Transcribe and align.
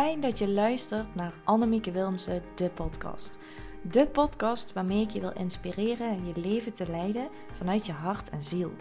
fijn 0.00 0.20
dat 0.20 0.38
je 0.38 0.48
luistert 0.48 1.14
naar 1.14 1.32
Annemieke 1.44 1.90
Wilmsen, 1.90 2.42
de 2.54 2.70
podcast. 2.70 3.38
De 3.82 4.06
podcast 4.06 4.72
waarmee 4.72 5.00
ik 5.00 5.10
je 5.10 5.20
wil 5.20 5.32
inspireren 5.32 6.26
je 6.26 6.40
leven 6.40 6.72
te 6.72 6.90
leiden 6.90 7.28
vanuit 7.52 7.86
je 7.86 7.92
hart 7.92 8.30
en 8.30 8.44
ziel. 8.44 8.72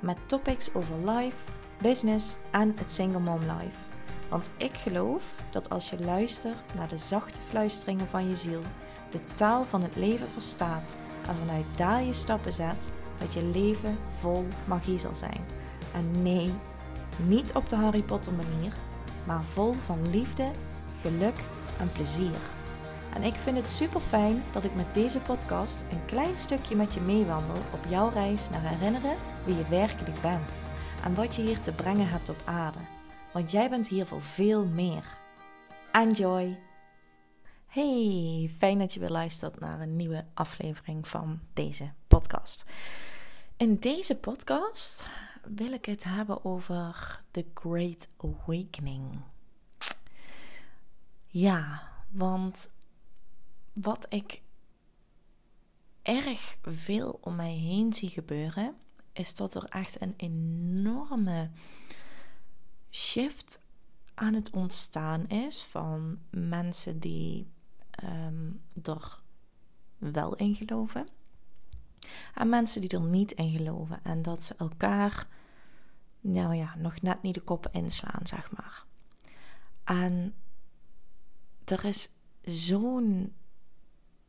Met 0.00 0.16
topics 0.26 0.74
over 0.74 1.10
life, 1.10 1.36
business 1.82 2.36
en 2.50 2.74
het 2.76 2.90
single 2.90 3.20
mom 3.20 3.40
life. 3.40 3.78
Want 4.28 4.50
ik 4.56 4.76
geloof 4.76 5.34
dat 5.50 5.70
als 5.70 5.90
je 5.90 5.98
luistert 5.98 6.74
naar 6.74 6.88
de 6.88 6.98
zachte 6.98 7.40
fluisteringen 7.40 8.08
van 8.08 8.28
je 8.28 8.34
ziel, 8.34 8.62
de 9.10 9.20
taal 9.34 9.64
van 9.64 9.82
het 9.82 9.96
leven 9.96 10.28
verstaat 10.28 10.96
en 11.28 11.34
vanuit 11.34 11.66
daar 11.76 12.02
je 12.02 12.12
stappen 12.12 12.52
zet, 12.52 12.88
dat 13.18 13.34
je 13.34 13.42
leven 13.42 13.98
vol 14.18 14.46
magie 14.64 14.98
zal 14.98 15.14
zijn. 15.14 15.44
En 15.94 16.22
nee, 16.22 16.52
niet 17.26 17.52
op 17.52 17.68
de 17.68 17.76
Harry 17.76 18.02
Potter 18.02 18.32
manier, 18.32 18.72
maar 19.26 19.44
vol 19.44 19.72
van 19.72 20.10
liefde, 20.10 20.50
geluk 21.00 21.36
en 21.78 21.92
plezier. 21.92 22.36
En 23.14 23.22
ik 23.22 23.34
vind 23.34 23.56
het 23.56 23.68
super 23.68 24.00
fijn 24.00 24.42
dat 24.52 24.64
ik 24.64 24.74
met 24.74 24.94
deze 24.94 25.20
podcast 25.20 25.84
een 25.90 26.04
klein 26.04 26.38
stukje 26.38 26.76
met 26.76 26.94
je 26.94 27.00
meewandel 27.00 27.56
op 27.72 27.84
jouw 27.88 28.08
reis 28.08 28.50
naar 28.50 28.62
herinneren 28.62 29.16
wie 29.44 29.56
je 29.56 29.68
werkelijk 29.68 30.20
bent 30.20 30.62
en 31.04 31.14
wat 31.14 31.36
je 31.36 31.42
hier 31.42 31.60
te 31.60 31.72
brengen 31.72 32.08
hebt 32.08 32.28
op 32.28 32.42
aarde. 32.44 32.78
Want 33.32 33.50
jij 33.50 33.70
bent 33.70 33.88
hier 33.88 34.06
voor 34.06 34.22
veel 34.22 34.64
meer. 34.64 35.04
Enjoy! 35.92 36.58
Hey, 37.66 38.50
fijn 38.58 38.78
dat 38.78 38.94
je 38.94 39.00
weer 39.00 39.08
luistert 39.10 39.60
naar 39.60 39.80
een 39.80 39.96
nieuwe 39.96 40.24
aflevering 40.34 41.08
van 41.08 41.40
deze 41.52 41.92
podcast. 42.08 42.64
In 43.56 43.76
deze 43.76 44.18
podcast 44.18 45.06
wil 45.54 45.72
ik 45.72 45.84
het 45.84 46.04
hebben 46.04 46.44
over 46.44 47.22
The 47.30 47.46
Great 47.54 48.08
Awakening. 48.16 49.20
Ja, 51.26 51.90
want 52.10 52.74
wat 53.72 54.06
ik 54.08 54.42
erg 56.02 56.58
veel 56.62 57.18
om 57.20 57.36
mij 57.36 57.52
heen 57.52 57.92
zie 57.92 58.08
gebeuren, 58.08 58.76
is 59.12 59.34
dat 59.34 59.54
er 59.54 59.64
echt 59.64 60.00
een 60.00 60.14
enorme 60.16 61.50
shift 62.90 63.60
aan 64.14 64.34
het 64.34 64.50
ontstaan 64.50 65.26
is 65.28 65.62
van 65.62 66.18
mensen 66.30 66.98
die 66.98 67.50
um, 68.04 68.62
er 68.82 69.20
wel 69.98 70.34
in 70.34 70.54
geloven 70.54 71.08
aan 72.34 72.48
mensen 72.48 72.80
die 72.80 72.90
er 72.90 73.00
niet 73.00 73.32
in 73.32 73.50
geloven. 73.50 74.00
En 74.02 74.22
dat 74.22 74.44
ze 74.44 74.54
elkaar, 74.58 75.26
nou 76.20 76.54
ja, 76.54 76.74
nog 76.76 77.00
net 77.00 77.22
niet 77.22 77.34
de 77.34 77.40
koppen 77.40 77.72
inslaan, 77.72 78.26
zeg 78.26 78.50
maar. 78.50 78.84
En 79.84 80.34
er 81.64 81.84
is 81.84 82.08
zo'n, 82.42 83.34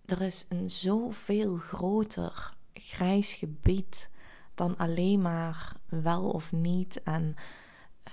er 0.06 0.22
is 0.22 0.46
een 0.50 0.70
zoveel 0.70 1.56
groter 1.56 2.56
grijs 2.74 3.34
gebied 3.34 4.10
dan 4.54 4.78
alleen 4.78 5.22
maar 5.22 5.76
wel 5.86 6.30
of 6.30 6.52
niet 6.52 7.04
en 7.04 7.36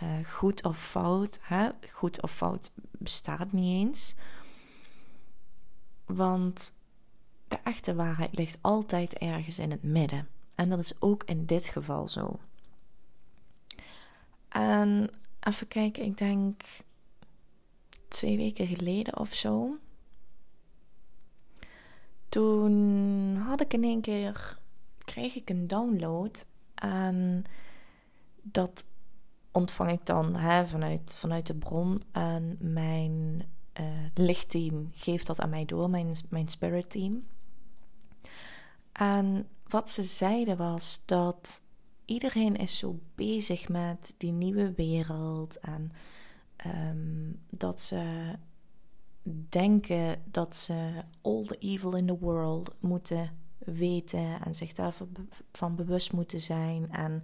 uh, 0.02 0.24
goed 0.24 0.64
of 0.64 0.78
fout. 0.78 1.38
Hè? 1.42 1.68
Goed 1.90 2.22
of 2.22 2.32
fout 2.32 2.70
bestaat 2.90 3.52
niet 3.52 3.86
eens. 3.86 4.14
Want 6.04 6.74
de 7.54 7.60
echte 7.70 7.94
waarheid 7.94 8.36
ligt 8.36 8.58
altijd 8.60 9.18
ergens 9.18 9.58
in 9.58 9.70
het 9.70 9.82
midden. 9.82 10.28
En 10.54 10.68
dat 10.68 10.78
is 10.78 11.00
ook 11.00 11.24
in 11.24 11.46
dit 11.46 11.66
geval 11.66 12.08
zo. 12.08 12.38
En 14.48 15.10
even 15.40 15.68
kijken, 15.68 16.04
ik 16.04 16.18
denk 16.18 16.62
twee 18.08 18.36
weken 18.36 18.66
geleden 18.66 19.18
of 19.18 19.34
zo. 19.34 19.78
Toen 22.28 23.36
had 23.36 23.60
ik 23.60 23.72
in 23.72 23.84
één 23.84 24.00
keer, 24.00 24.58
kreeg 24.98 25.34
ik 25.34 25.50
een 25.50 25.66
download. 25.66 26.46
En 26.74 27.44
dat 28.42 28.86
ontvang 29.52 29.90
ik 29.90 30.06
dan 30.06 30.34
hè, 30.36 30.66
vanuit, 30.66 31.14
vanuit 31.14 31.46
de 31.46 31.54
bron. 31.54 32.02
En 32.12 32.56
mijn 32.60 33.42
uh, 33.80 33.86
lichtteam 34.14 34.90
geeft 34.94 35.26
dat 35.26 35.40
aan 35.40 35.50
mij 35.50 35.64
door, 35.64 35.90
mijn, 35.90 36.16
mijn 36.28 36.48
spirit 36.48 36.90
team. 36.90 37.26
En 38.98 39.48
wat 39.68 39.90
ze 39.90 40.02
zeiden 40.02 40.56
was 40.56 41.02
dat 41.04 41.62
iedereen 42.04 42.56
is 42.56 42.78
zo 42.78 42.98
bezig 43.14 43.68
met 43.68 44.14
die 44.16 44.32
nieuwe 44.32 44.72
wereld 44.72 45.58
en 45.58 45.92
ehm, 46.56 47.32
dat 47.50 47.80
ze 47.80 48.32
denken 49.48 50.22
dat 50.24 50.56
ze 50.56 51.02
all 51.22 51.44
the 51.46 51.58
evil 51.58 51.96
in 51.96 52.06
the 52.06 52.18
world 52.18 52.74
moeten 52.80 53.30
weten 53.58 54.42
en 54.44 54.54
zich 54.54 54.72
daarvan 54.72 55.74
bewust 55.76 56.12
moeten 56.12 56.40
zijn 56.40 56.90
en 56.92 57.22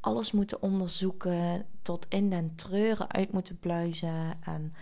alles 0.00 0.32
moeten 0.32 0.62
onderzoeken 0.62 1.66
tot 1.82 2.06
in 2.08 2.30
den 2.30 2.54
treuren 2.54 3.12
uit 3.12 3.32
moeten 3.32 3.58
pluizen 3.58 4.42
en 4.42 4.72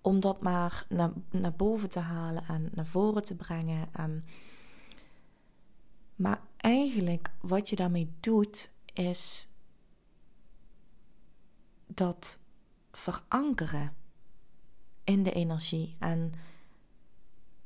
om 0.00 0.20
dat 0.20 0.40
maar 0.40 0.86
naar, 0.88 1.10
naar 1.30 1.54
boven 1.56 1.90
te 1.90 2.00
halen 2.00 2.44
en 2.48 2.70
naar 2.72 2.86
voren 2.86 3.22
te 3.22 3.36
brengen 3.36 3.88
en 3.92 4.24
maar 6.22 6.40
eigenlijk 6.56 7.30
wat 7.40 7.68
je 7.68 7.76
daarmee 7.76 8.12
doet, 8.20 8.70
is 8.92 9.48
dat 11.86 12.38
verankeren 12.92 13.94
in 15.04 15.22
de 15.22 15.32
energie 15.32 15.96
en 15.98 16.32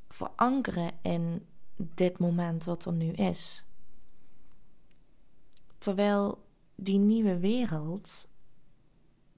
verankeren 0.08 0.92
in 1.02 1.46
dit 1.76 2.18
moment 2.18 2.64
wat 2.64 2.84
er 2.84 2.92
nu 2.92 3.12
is. 3.12 3.64
Terwijl 5.78 6.44
die 6.74 6.98
nieuwe 6.98 7.38
wereld, 7.38 8.28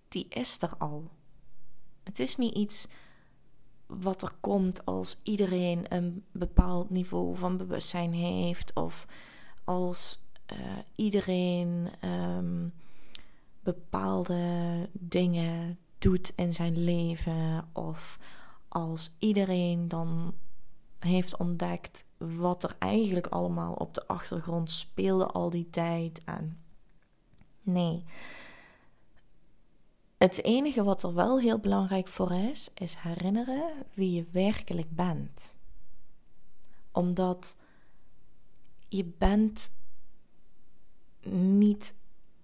die 0.08 0.28
is 0.28 0.62
er 0.62 0.76
al. 0.76 1.10
Het 2.02 2.18
is 2.18 2.36
niet 2.36 2.54
iets 2.54 2.88
wat 3.88 4.22
er 4.22 4.32
komt 4.40 4.84
als 4.84 5.20
iedereen 5.22 5.94
een 5.94 6.24
bepaald 6.32 6.90
niveau 6.90 7.36
van 7.36 7.56
bewustzijn 7.56 8.12
heeft 8.12 8.72
of 8.74 9.06
als 9.64 10.22
uh, 10.52 10.58
iedereen 10.94 11.88
um, 12.04 12.72
bepaalde 13.60 14.88
dingen 14.92 15.78
doet 15.98 16.32
in 16.36 16.52
zijn 16.52 16.84
leven 16.84 17.68
of 17.72 18.18
als 18.68 19.10
iedereen 19.18 19.88
dan 19.88 20.34
heeft 20.98 21.36
ontdekt 21.36 22.04
wat 22.16 22.62
er 22.62 22.76
eigenlijk 22.78 23.26
allemaal 23.26 23.72
op 23.72 23.94
de 23.94 24.06
achtergrond 24.06 24.70
speelde 24.70 25.26
al 25.26 25.50
die 25.50 25.70
tijd 25.70 26.20
en 26.24 26.58
nee 27.62 28.04
het 30.18 30.42
enige 30.42 30.82
wat 30.82 31.02
er 31.02 31.14
wel 31.14 31.40
heel 31.40 31.58
belangrijk 31.58 32.08
voor 32.08 32.32
is, 32.32 32.70
is 32.74 32.96
herinneren 32.96 33.86
wie 33.94 34.12
je 34.12 34.26
werkelijk 34.30 34.90
bent. 34.90 35.54
Omdat 36.92 37.56
je 38.88 39.04
bent 39.04 39.70
niet 41.30 41.94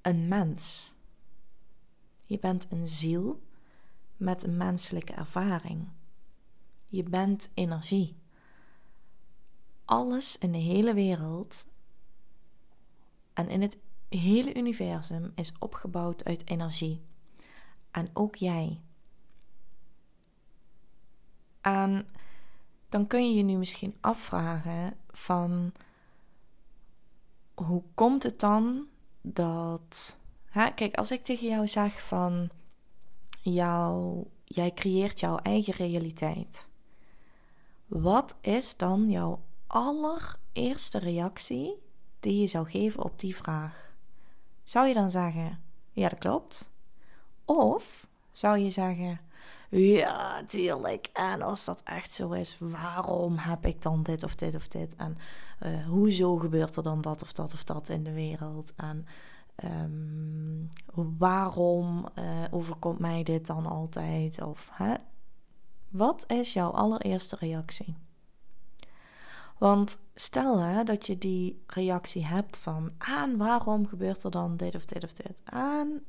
een 0.03 0.29
mens. 0.29 0.93
Je 2.27 2.39
bent 2.39 2.67
een 2.71 2.87
ziel 2.87 3.43
met 4.17 4.43
een 4.43 4.57
menselijke 4.57 5.13
ervaring. 5.13 5.89
Je 6.89 7.03
bent 7.03 7.51
energie. 7.55 8.17
Alles 9.85 10.39
in 10.39 10.53
de 10.53 10.59
hele 10.59 10.95
wereld 10.95 11.67
en 13.33 13.49
in 13.49 13.63
het 13.63 13.79
hele 14.09 14.55
universum 14.55 15.33
is 15.35 15.53
opgebouwd 15.59 16.25
uit 16.25 16.47
energie 16.47 17.03
en 17.95 18.11
ook 18.13 18.37
jij. 18.37 18.81
En 21.61 22.09
dan 22.89 23.07
kun 23.07 23.29
je 23.29 23.35
je 23.35 23.43
nu 23.43 23.57
misschien 23.57 23.97
afvragen 24.01 24.97
van 25.11 25.73
hoe 27.55 27.83
komt 27.95 28.23
het 28.23 28.41
dan 28.41 28.87
dat. 29.21 30.19
Hè, 30.45 30.71
kijk, 30.71 30.95
als 30.95 31.11
ik 31.11 31.25
tegen 31.25 31.49
jou 31.49 31.67
zeg 31.67 32.07
van 32.07 32.51
jou, 33.43 34.25
jij 34.45 34.73
creëert 34.73 35.21
jouw 35.21 35.37
eigen 35.37 35.75
realiteit. 35.75 36.69
Wat 37.87 38.37
is 38.41 38.77
dan 38.77 39.11
jouw 39.11 39.43
allereerste 39.67 40.99
reactie 40.99 41.83
die 42.21 42.41
je 42.41 42.47
zou 42.47 42.69
geven 42.71 43.03
op 43.05 43.19
die 43.19 43.37
vraag? 43.37 43.93
Zou 44.63 44.89
je 44.89 44.95
dan 44.95 45.11
zeggen: 45.11 45.61
Ja, 45.93 46.09
dat 46.09 46.19
klopt. 46.19 46.73
Of 47.45 48.07
zou 48.31 48.59
je 48.59 48.71
zeggen: 48.71 49.21
Ja, 49.71 50.45
tuurlijk. 50.45 51.11
En 51.13 51.43
als 51.43 51.65
dat 51.65 51.83
echt 51.85 52.13
zo 52.13 52.31
is, 52.31 52.57
waarom 52.59 53.37
heb 53.39 53.67
ik 53.67 53.83
dan 53.83 54.03
dit 54.03 54.23
of 54.23 54.35
dit 54.35 54.55
of 54.55 54.69
dit? 54.69 54.97
En 54.97 55.17
uh, 55.63 55.87
hoezo 55.87 56.37
gebeurt 56.37 56.77
er 56.77 56.83
dan 56.83 57.01
dat 57.01 57.23
of 57.23 57.33
dat 57.33 57.53
of 57.53 57.65
dat 57.65 57.89
in 57.89 58.05
de 58.05 58.13
wereld? 58.13 58.73
En 58.77 59.07
um, 59.65 60.71
waarom 61.19 62.09
uh, 62.19 62.45
overkomt 62.51 62.99
mij 62.99 63.23
dit 63.23 63.47
dan 63.47 63.67
altijd? 63.67 64.43
Of 64.43 64.69
hè? 64.73 64.95
Wat 65.89 66.25
is 66.27 66.53
jouw 66.53 66.71
allereerste 66.71 67.37
reactie? 67.41 67.97
Want 69.59 70.01
stel 70.15 70.59
hè, 70.59 70.85
dat 70.85 71.07
je 71.07 71.19
die 71.19 71.63
reactie 71.67 72.27
hebt 72.27 72.57
van 72.57 72.93
aan 72.99 73.37
waarom 73.37 73.87
gebeurt 73.87 74.23
er 74.23 74.31
dan 74.31 74.57
dit 74.57 74.75
of 74.75 74.85
dit 74.85 75.05
of 75.05 75.13
dit 75.13 75.41
aan. 75.45 76.01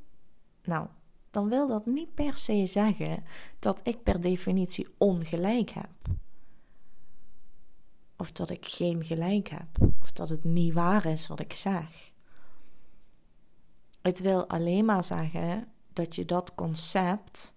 Nou, 0.64 0.88
dan 1.36 1.50
wil 1.50 1.68
dat 1.68 1.86
niet 1.86 2.14
per 2.14 2.38
se 2.38 2.66
zeggen 2.66 3.24
dat 3.60 3.80
ik 3.84 4.04
per 4.04 4.22
definitie 4.22 4.88
ongelijk 4.98 5.70
heb. 5.70 5.90
Of 8.18 8.32
dat 8.32 8.50
ik 8.50 8.66
geen 8.66 9.04
gelijk 9.04 9.50
heb. 9.50 9.68
Of 10.02 10.12
dat 10.12 10.30
het 10.30 10.44
niet 10.44 10.74
waar 10.74 11.06
is 11.06 11.28
wat 11.28 11.40
ik 11.40 11.54
zeg. 11.54 12.12
Het 14.02 14.20
wil 14.20 14.48
alleen 14.48 14.86
maar 14.86 15.04
zeggen 15.04 15.68
dat 15.94 16.16
je 16.16 16.26
dat 16.26 16.56
concept 16.56 17.54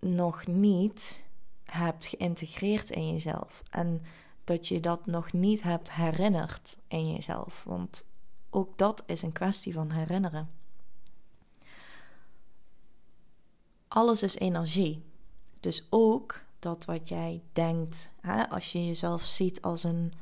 nog 0.00 0.46
niet 0.46 1.24
hebt 1.64 2.06
geïntegreerd 2.06 2.90
in 2.90 3.12
jezelf. 3.12 3.62
En 3.70 4.02
dat 4.44 4.68
je 4.68 4.80
dat 4.80 5.06
nog 5.06 5.32
niet 5.32 5.62
hebt 5.62 5.92
herinnerd 5.92 6.78
in 6.88 7.12
jezelf. 7.12 7.64
Want 7.64 8.04
ook 8.50 8.78
dat 8.78 9.02
is 9.06 9.22
een 9.22 9.32
kwestie 9.32 9.72
van 9.72 9.90
herinneren. 9.90 10.62
Alles 13.94 14.22
is 14.22 14.36
energie. 14.36 15.04
Dus 15.60 15.86
ook 15.90 16.42
dat 16.58 16.84
wat 16.84 17.08
jij 17.08 17.42
denkt, 17.52 18.10
hè, 18.20 18.48
als 18.48 18.72
je 18.72 18.86
jezelf 18.86 19.22
ziet 19.22 19.62
als 19.62 19.84
een 19.84 20.12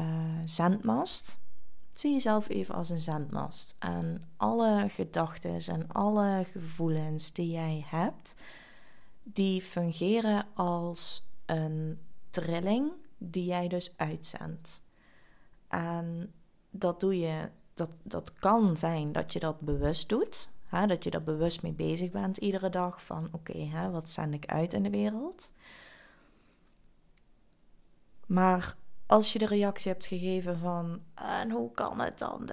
uh, 0.00 0.38
zendmast, 0.44 1.38
zie 1.92 2.12
jezelf 2.12 2.48
even 2.48 2.74
als 2.74 2.90
een 2.90 3.00
zendmast. 3.00 3.76
En 3.78 4.28
alle 4.36 4.84
gedachten 4.88 5.58
en 5.66 5.88
alle 5.88 6.44
gevoelens 6.44 7.32
die 7.32 7.50
jij 7.50 7.84
hebt, 7.86 8.34
die 9.22 9.62
fungeren 9.62 10.46
als 10.54 11.24
een 11.46 11.98
trilling 12.30 12.92
die 13.18 13.44
jij 13.44 13.68
dus 13.68 13.94
uitzendt. 13.96 14.80
En 15.68 16.32
dat 16.70 17.00
doe 17.00 17.18
je, 17.18 17.48
dat, 17.74 17.94
dat 18.02 18.32
kan 18.32 18.76
zijn 18.76 19.12
dat 19.12 19.32
je 19.32 19.38
dat 19.38 19.60
bewust 19.60 20.08
doet. 20.08 20.50
Dat 20.70 21.04
je 21.04 21.10
er 21.10 21.22
bewust 21.22 21.62
mee 21.62 21.72
bezig 21.72 22.10
bent 22.10 22.36
iedere 22.36 22.70
dag 22.70 23.04
van 23.04 23.28
oké, 23.32 23.90
wat 23.90 24.10
zend 24.10 24.34
ik 24.34 24.46
uit 24.46 24.72
in 24.72 24.82
de 24.82 24.90
wereld. 24.90 25.52
Maar 28.26 28.76
als 29.06 29.32
je 29.32 29.38
de 29.38 29.46
reactie 29.46 29.92
hebt 29.92 30.06
gegeven 30.06 30.58
van 30.58 31.02
en 31.14 31.50
hoe 31.50 31.70
kan 31.70 32.00
het 32.00 32.18
dan? 32.18 32.50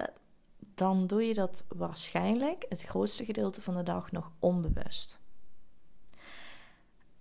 Dan 0.59 1.07
doe 1.07 1.23
je 1.23 1.33
dat 1.33 1.65
waarschijnlijk 1.67 2.65
het 2.69 2.81
grootste 2.81 3.25
gedeelte 3.25 3.61
van 3.61 3.75
de 3.75 3.83
dag 3.83 4.11
nog 4.11 4.31
onbewust. 4.39 5.19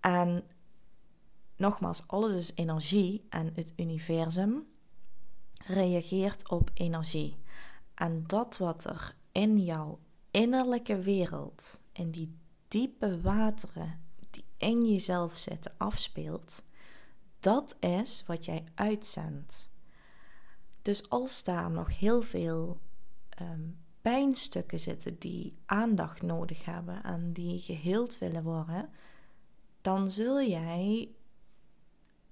En 0.01 0.45
nogmaals, 1.57 2.03
alles 2.07 2.35
is 2.35 2.53
energie 2.55 3.27
en 3.29 3.53
het 3.55 3.73
universum 3.77 4.67
reageert 5.67 6.49
op 6.51 6.71
energie. 6.75 7.39
En 7.95 8.25
dat 8.27 8.57
wat 8.57 8.85
er 8.85 9.15
in 9.33 9.59
jouw 9.59 9.99
innerlijke 10.37 10.99
wereld, 10.99 11.81
in 11.93 12.11
die 12.11 12.39
diepe 12.69 13.21
wateren 13.21 14.01
die 14.31 14.45
in 14.57 14.85
jezelf 14.85 15.37
zitten, 15.37 15.75
afspeelt, 15.77 16.63
dat 17.41 17.77
is 17.81 18.25
wat 18.27 18.45
jij 18.45 18.65
uitzendt. 18.75 19.69
Dus 20.83 21.11
als 21.11 21.45
daar 21.45 21.71
nog 21.71 21.99
heel 21.99 22.23
veel 22.23 22.81
um, 23.43 23.79
pijnstukken 24.01 24.81
zitten 24.81 25.19
die 25.19 25.57
aandacht 25.67 26.23
nodig 26.23 26.65
hebben 26.65 27.03
en 27.03 27.33
die 27.33 27.59
geheeld 27.59 28.19
willen 28.19 28.43
worden, 28.43 28.89
dan 29.81 30.11
zul 30.11 30.43
jij 30.43 31.11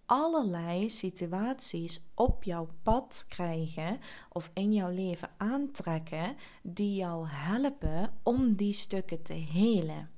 allerlei 0.07 0.91
situaties 0.91 2.05
op 2.15 2.45
jouw 2.45 2.69
pad 2.83 3.25
krijgen 3.29 4.01
of 4.29 4.51
in 4.55 4.73
jouw 4.73 4.91
leven 4.91 5.31
aantrekken 5.37 6.37
die 6.63 6.95
jou 6.97 7.29
helpen 7.29 8.13
om 8.23 8.55
die 8.55 8.73
stukken 8.73 9.23
te 9.23 9.33
helen. 9.33 10.11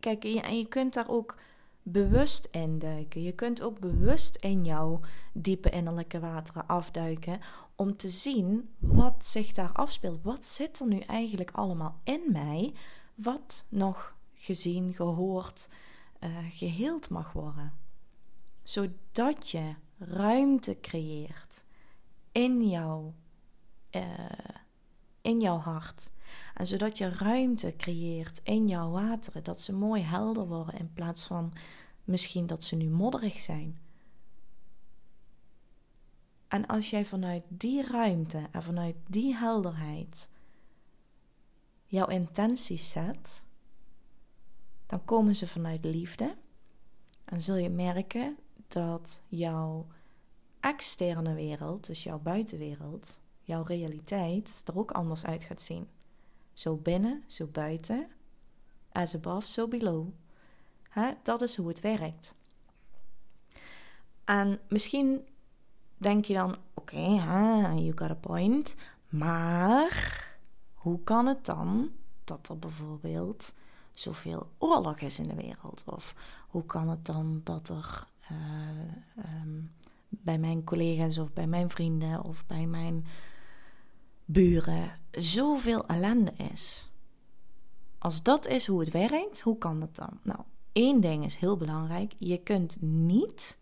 Kijk, 0.00 0.24
en 0.24 0.58
je 0.58 0.66
kunt 0.66 0.94
daar 0.94 1.08
ook 1.08 1.36
bewust 1.82 2.48
in 2.50 2.78
duiken. 2.78 3.22
Je 3.22 3.32
kunt 3.32 3.62
ook 3.62 3.78
bewust 3.78 4.36
in 4.36 4.64
jouw 4.64 5.00
diepe 5.32 5.70
innerlijke 5.70 6.20
wateren 6.20 6.66
afduiken 6.66 7.40
om 7.76 7.96
te 7.96 8.08
zien 8.08 8.74
wat 8.78 9.26
zich 9.26 9.52
daar 9.52 9.72
afspeelt. 9.72 10.22
Wat 10.22 10.44
zit 10.44 10.80
er 10.80 10.86
nu 10.86 10.98
eigenlijk 10.98 11.50
allemaal 11.50 12.00
in 12.04 12.22
mij 12.32 12.74
wat 13.14 13.66
nog 13.68 14.14
gezien, 14.34 14.94
gehoord, 14.94 15.68
uh, 16.20 16.36
geheeld 16.48 17.08
mag 17.08 17.32
worden. 17.32 17.72
Zodat 18.62 19.50
je 19.50 19.74
ruimte 19.98 20.80
creëert 20.80 21.64
in, 22.32 22.68
jou, 22.68 23.12
uh, 23.90 24.02
in 25.20 25.40
jouw 25.40 25.58
hart. 25.58 26.10
En 26.54 26.66
zodat 26.66 26.98
je 26.98 27.08
ruimte 27.08 27.74
creëert 27.76 28.40
in 28.42 28.68
jouw 28.68 28.90
wateren, 28.90 29.44
dat 29.44 29.60
ze 29.60 29.74
mooi 29.74 30.02
helder 30.02 30.46
worden 30.46 30.78
in 30.78 30.92
plaats 30.92 31.22
van 31.22 31.52
misschien 32.04 32.46
dat 32.46 32.64
ze 32.64 32.76
nu 32.76 32.88
modderig 32.88 33.40
zijn. 33.40 33.78
En 36.48 36.66
als 36.66 36.90
jij 36.90 37.04
vanuit 37.04 37.44
die 37.48 37.86
ruimte 37.86 38.48
en 38.50 38.62
vanuit 38.62 38.96
die 39.06 39.36
helderheid 39.36 40.28
jouw 41.86 42.06
intenties 42.06 42.90
zet, 42.90 43.44
dan 44.90 45.04
komen 45.04 45.36
ze 45.36 45.46
vanuit 45.46 45.84
liefde. 45.84 46.36
En 47.24 47.42
zul 47.42 47.56
je 47.56 47.70
merken 47.70 48.36
dat 48.68 49.22
jouw 49.28 49.86
externe 50.60 51.34
wereld, 51.34 51.86
dus 51.86 52.02
jouw 52.02 52.18
buitenwereld, 52.18 53.20
jouw 53.40 53.62
realiteit, 53.62 54.62
er 54.64 54.78
ook 54.78 54.90
anders 54.90 55.24
uit 55.24 55.44
gaat 55.44 55.62
zien. 55.62 55.88
Zo 56.52 56.76
binnen, 56.76 57.22
zo 57.26 57.46
buiten. 57.46 58.08
As 58.92 59.14
above, 59.14 59.48
so 59.48 59.68
below. 59.68 60.08
dat 61.22 61.42
is 61.42 61.56
hoe 61.56 61.68
het 61.68 61.80
werkt. 61.80 62.34
En 64.24 64.60
misschien 64.68 65.28
denk 65.96 66.24
je 66.24 66.34
dan: 66.34 66.56
oké, 66.74 67.00
you 67.00 67.92
got 67.94 68.10
a 68.10 68.14
point. 68.14 68.76
Maar 69.08 70.28
hoe 70.74 71.02
kan 71.02 71.26
het 71.26 71.44
dan 71.44 71.90
dat 72.24 72.48
er 72.48 72.58
bijvoorbeeld 72.58 73.54
zoveel 73.92 74.50
oorlog 74.58 75.00
is 75.00 75.18
in 75.18 75.28
de 75.28 75.34
wereld? 75.34 75.82
Of 75.86 76.14
hoe 76.48 76.64
kan 76.64 76.88
het 76.88 77.06
dan 77.06 77.40
dat 77.44 77.68
er 77.68 78.06
uh, 78.32 78.38
um, 79.42 79.72
bij 80.08 80.38
mijn 80.38 80.64
collega's 80.64 81.18
of 81.18 81.32
bij 81.32 81.46
mijn 81.46 81.70
vrienden 81.70 82.22
of 82.22 82.46
bij 82.46 82.66
mijn 82.66 83.06
buren 84.24 84.98
zoveel 85.10 85.86
ellende 85.86 86.32
is? 86.32 86.90
Als 87.98 88.22
dat 88.22 88.46
is 88.46 88.66
hoe 88.66 88.80
het 88.80 88.90
werkt, 88.90 89.40
hoe 89.40 89.58
kan 89.58 89.80
dat 89.80 89.96
dan? 89.96 90.18
Nou, 90.22 90.40
één 90.72 91.00
ding 91.00 91.24
is 91.24 91.36
heel 91.36 91.56
belangrijk: 91.56 92.14
je 92.18 92.38
kunt 92.38 92.82
niet 92.82 93.58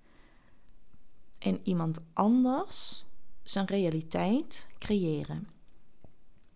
in 1.38 1.61
iemand 1.62 2.00
anders 2.12 3.04
zijn 3.42 3.66
realiteit 3.66 4.66
creëren. 4.78 5.49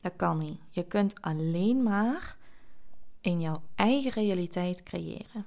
Dat 0.01 0.13
kan 0.17 0.39
niet. 0.39 0.61
Je 0.71 0.83
kunt 0.83 1.21
alleen 1.21 1.83
maar 1.83 2.37
in 3.23 3.41
jouw 3.41 3.63
eigen 3.75 4.11
realiteit 4.11 4.83
creëren. 4.83 5.47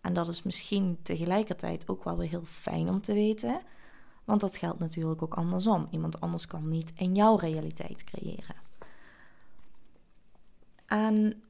En 0.00 0.12
dat 0.12 0.28
is 0.28 0.42
misschien 0.42 0.98
tegelijkertijd 1.02 1.88
ook 1.88 2.04
wel 2.04 2.16
weer 2.16 2.28
heel 2.28 2.44
fijn 2.44 2.88
om 2.88 3.00
te 3.00 3.12
weten, 3.12 3.62
want 4.24 4.40
dat 4.40 4.56
geldt 4.56 4.78
natuurlijk 4.78 5.22
ook 5.22 5.34
andersom. 5.34 5.88
Iemand 5.90 6.20
anders 6.20 6.46
kan 6.46 6.68
niet 6.68 6.92
in 6.96 7.14
jouw 7.14 7.36
realiteit 7.36 8.04
creëren. 8.04 8.56
En 10.86 11.42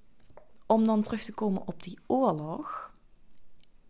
om 0.67 0.85
dan 0.85 1.03
terug 1.03 1.23
te 1.23 1.35
komen 1.35 1.67
op 1.67 1.83
die 1.83 1.99
oorlog. 2.07 2.95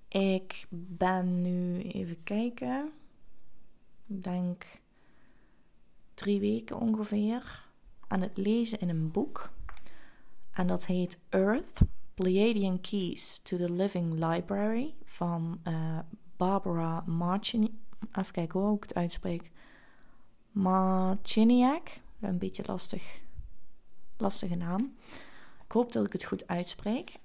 Ik 0.08 0.66
ben 0.70 1.42
nu 1.42 1.82
even 1.82 2.22
kijken. 2.22 2.92
Ik 4.06 4.22
denk 4.22 4.64
drie 6.14 6.40
weken 6.40 6.78
ongeveer 6.78 7.68
aan 8.08 8.20
het 8.20 8.36
lezen 8.36 8.80
in 8.80 8.88
een 8.88 9.10
boek. 9.10 9.50
En 10.52 10.66
dat 10.66 10.87
heet 10.87 11.19
Earth: 11.28 11.80
Pleiadian 12.14 12.80
Keys 12.80 13.38
to 13.38 13.57
the 13.57 13.73
Living 13.73 14.12
Library 14.12 14.95
van 15.04 15.61
uh, 15.64 15.99
Barbara 16.37 17.00
Marchini. 17.07 17.78
Even 18.12 18.33
kijken 18.33 18.61
hoe 18.61 18.76
ik 18.76 18.83
het 18.83 18.95
uitspreek. 18.95 19.50
Marchiniak. 20.50 21.88
Een 22.21 22.38
beetje 22.38 22.62
lastig, 22.66 23.23
lastige 24.16 24.54
naam. 24.54 24.97
Ik 25.64 25.73
hoop 25.73 25.92
dat 25.92 26.07
ik 26.07 26.12
het 26.12 26.25
goed 26.25 26.47
uitspreek. 26.47 27.19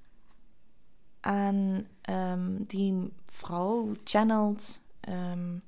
En 1.20 1.88
um, 2.10 2.64
die 2.64 3.14
vrouw 3.26 3.92
channelt 4.04 4.82
um, 5.10 5.64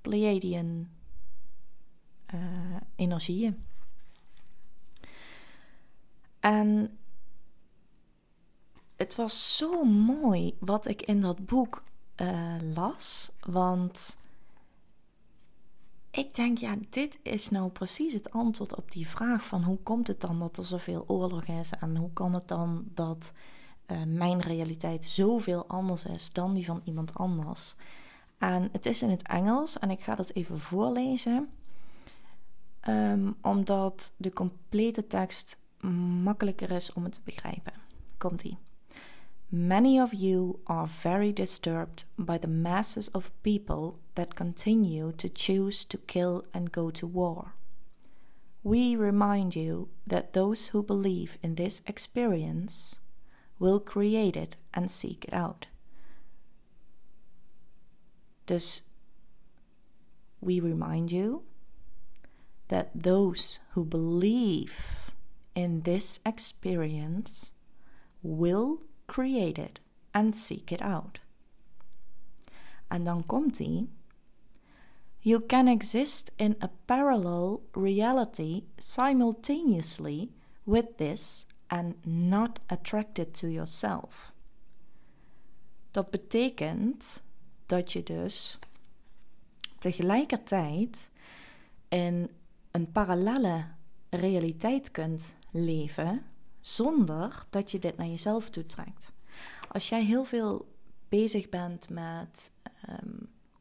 Pleiadian 0.00 0.88
uh, 2.34 2.40
energieën. 2.96 3.64
En 6.40 6.98
het 8.96 9.16
was 9.16 9.56
zo 9.56 9.84
mooi 9.84 10.56
wat 10.58 10.86
ik 10.86 11.02
in 11.02 11.20
dat 11.20 11.46
boek 11.46 11.82
uh, 12.16 12.56
las. 12.74 13.30
Want 13.40 14.18
ik 16.10 16.34
denk, 16.34 16.58
ja, 16.58 16.76
dit 16.90 17.18
is 17.22 17.48
nou 17.48 17.70
precies 17.70 18.12
het 18.12 18.30
antwoord 18.30 18.76
op 18.76 18.90
die 18.90 19.08
vraag 19.08 19.44
van 19.44 19.62
hoe 19.62 19.78
komt 19.78 20.06
het 20.06 20.20
dan 20.20 20.38
dat 20.38 20.56
er 20.56 20.64
zoveel 20.64 21.04
oorlog 21.06 21.44
is 21.44 21.70
en 21.80 21.96
hoe 21.96 22.12
kan 22.12 22.34
het 22.34 22.48
dan 22.48 22.84
dat 22.94 23.32
uh, 23.86 24.02
mijn 24.06 24.40
realiteit 24.40 25.04
zoveel 25.04 25.66
anders 25.66 26.04
is 26.04 26.32
dan 26.32 26.54
die 26.54 26.64
van 26.64 26.80
iemand 26.84 27.14
anders. 27.14 27.74
En 28.38 28.68
het 28.72 28.86
is 28.86 29.02
in 29.02 29.10
het 29.10 29.22
Engels 29.22 29.78
en 29.78 29.90
ik 29.90 30.00
ga 30.00 30.14
dat 30.14 30.30
even 30.30 30.60
voorlezen, 30.60 31.50
um, 32.88 33.36
omdat 33.42 34.12
de 34.16 34.32
complete 34.32 35.06
tekst 35.06 35.58
makkelijker 36.22 36.70
is 36.70 36.92
om 36.92 37.04
het 37.04 37.12
te 37.12 37.20
begrijpen. 37.24 37.72
Komt-ie. 38.18 38.58
Many 39.48 40.00
of 40.00 40.12
you 40.12 40.60
are 40.64 40.86
very 40.86 41.32
disturbed 41.32 42.04
by 42.16 42.38
the 42.38 42.48
masses 42.48 43.10
of 43.10 43.32
people 43.42 43.98
that 44.12 44.34
continue 44.34 45.12
to 45.12 45.28
choose 45.32 45.84
to 45.86 45.98
kill 45.98 46.44
and 46.52 46.72
go 46.72 46.90
to 46.90 47.06
war. 47.06 47.54
We 48.62 48.96
remind 48.96 49.54
you 49.54 49.88
that 50.06 50.32
those 50.32 50.68
who 50.68 50.82
believe 50.82 51.36
in 51.40 51.54
this 51.54 51.82
experience 51.84 53.00
will 53.58 53.80
create 53.80 54.36
it 54.36 54.56
and 54.72 54.90
seek 54.90 55.24
it 55.24 55.34
out. 55.34 55.66
Dus 58.46 58.82
we 60.40 60.60
remind 60.60 61.10
you 61.10 61.42
that 62.68 62.90
those 62.94 63.58
who 63.74 63.84
believe 63.84 65.09
in 65.54 65.82
this 65.82 66.20
experience 66.22 67.50
will 68.22 68.78
create 69.06 69.58
it 69.58 69.80
and 70.10 70.36
seek 70.36 70.70
it 70.70 70.82
out. 70.82 71.20
En 72.88 73.04
dan 73.04 73.26
komt 73.26 73.58
hij. 73.58 73.86
You 75.18 75.46
can 75.46 75.68
exist 75.68 76.30
in 76.36 76.56
a 76.62 76.70
parallel 76.84 77.62
reality 77.72 78.62
simultaneously 78.76 80.30
with 80.64 80.96
this 80.96 81.46
and 81.66 82.06
not 82.06 82.60
attracted 82.66 83.34
to 83.34 83.48
yourself. 83.48 84.32
Dat 85.90 86.10
betekent 86.10 87.22
dat 87.66 87.92
je 87.92 88.02
dus 88.02 88.58
tegelijkertijd 89.78 91.10
in 91.88 92.30
een 92.70 92.92
parallelle 92.92 93.64
realiteit 94.10 94.90
kunt 94.90 95.36
leven 95.50 96.22
zonder 96.60 97.46
dat 97.50 97.70
je 97.70 97.78
dit 97.78 97.96
naar 97.96 98.06
jezelf 98.06 98.50
toetrekt. 98.50 99.12
Als 99.68 99.88
jij 99.88 100.04
heel 100.04 100.24
veel 100.24 100.74
bezig 101.08 101.48
bent 101.48 101.90
met 101.90 102.52
ehm, 102.86 103.16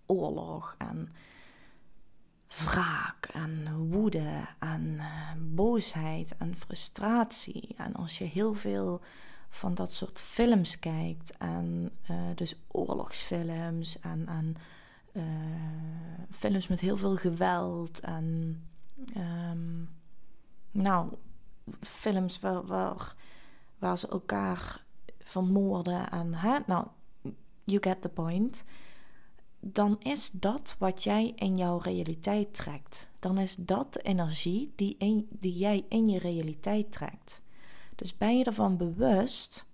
oorlog 0.06 0.76
en 0.78 1.10
wraak 2.48 3.26
en 3.34 3.78
woede 3.90 4.48
en 4.60 4.84
uh, 4.84 5.32
boosheid 5.38 6.38
en 6.38 6.56
frustratie. 6.56 7.74
En 7.78 7.94
als 7.94 8.18
je 8.18 8.24
heel 8.24 8.54
veel 8.54 9.02
van 9.50 9.76
dat 9.76 9.94
soort 9.94 10.20
films 10.20 10.80
kijkt, 10.80 11.38
en 11.38 11.92
uh, 12.12 12.18
dus 12.36 12.56
oorlogsfilms 12.68 14.00
en, 14.00 14.28
en 14.28 14.56
uh, 15.14 15.24
films 16.30 16.68
met 16.68 16.80
heel 16.80 16.98
veel 16.98 17.16
geweld 17.16 18.00
en 18.00 18.62
um, 19.18 19.90
nou, 20.72 21.14
films 21.80 22.40
waar, 22.40 23.16
waar, 23.80 23.98
ze 23.98 24.08
elkaar 24.08 24.84
vermoorden 25.20 26.12
en 26.12 26.34
hè, 26.34 26.58
nou, 26.66 26.88
you 27.64 27.82
get 27.82 28.02
the 28.02 28.10
point. 28.10 28.66
Dan 29.60 29.96
is 30.00 30.32
dat 30.32 30.76
wat 30.80 31.04
jij 31.04 31.34
in 31.36 31.58
jouw 31.58 31.78
realiteit 31.78 32.54
trekt. 32.54 33.08
Dan 33.20 33.38
is 33.38 33.56
dat 33.56 33.94
de 33.94 34.02
energie 34.02 34.74
die, 34.76 35.28
die 35.30 35.58
jij 35.58 35.86
in 35.90 36.08
je 36.08 36.20
realiteit 36.20 36.92
trekt. 36.92 37.42
Dus 37.96 38.18
ben 38.18 38.38
je 38.38 38.44
ervan 38.44 38.78
bewust 38.78 39.66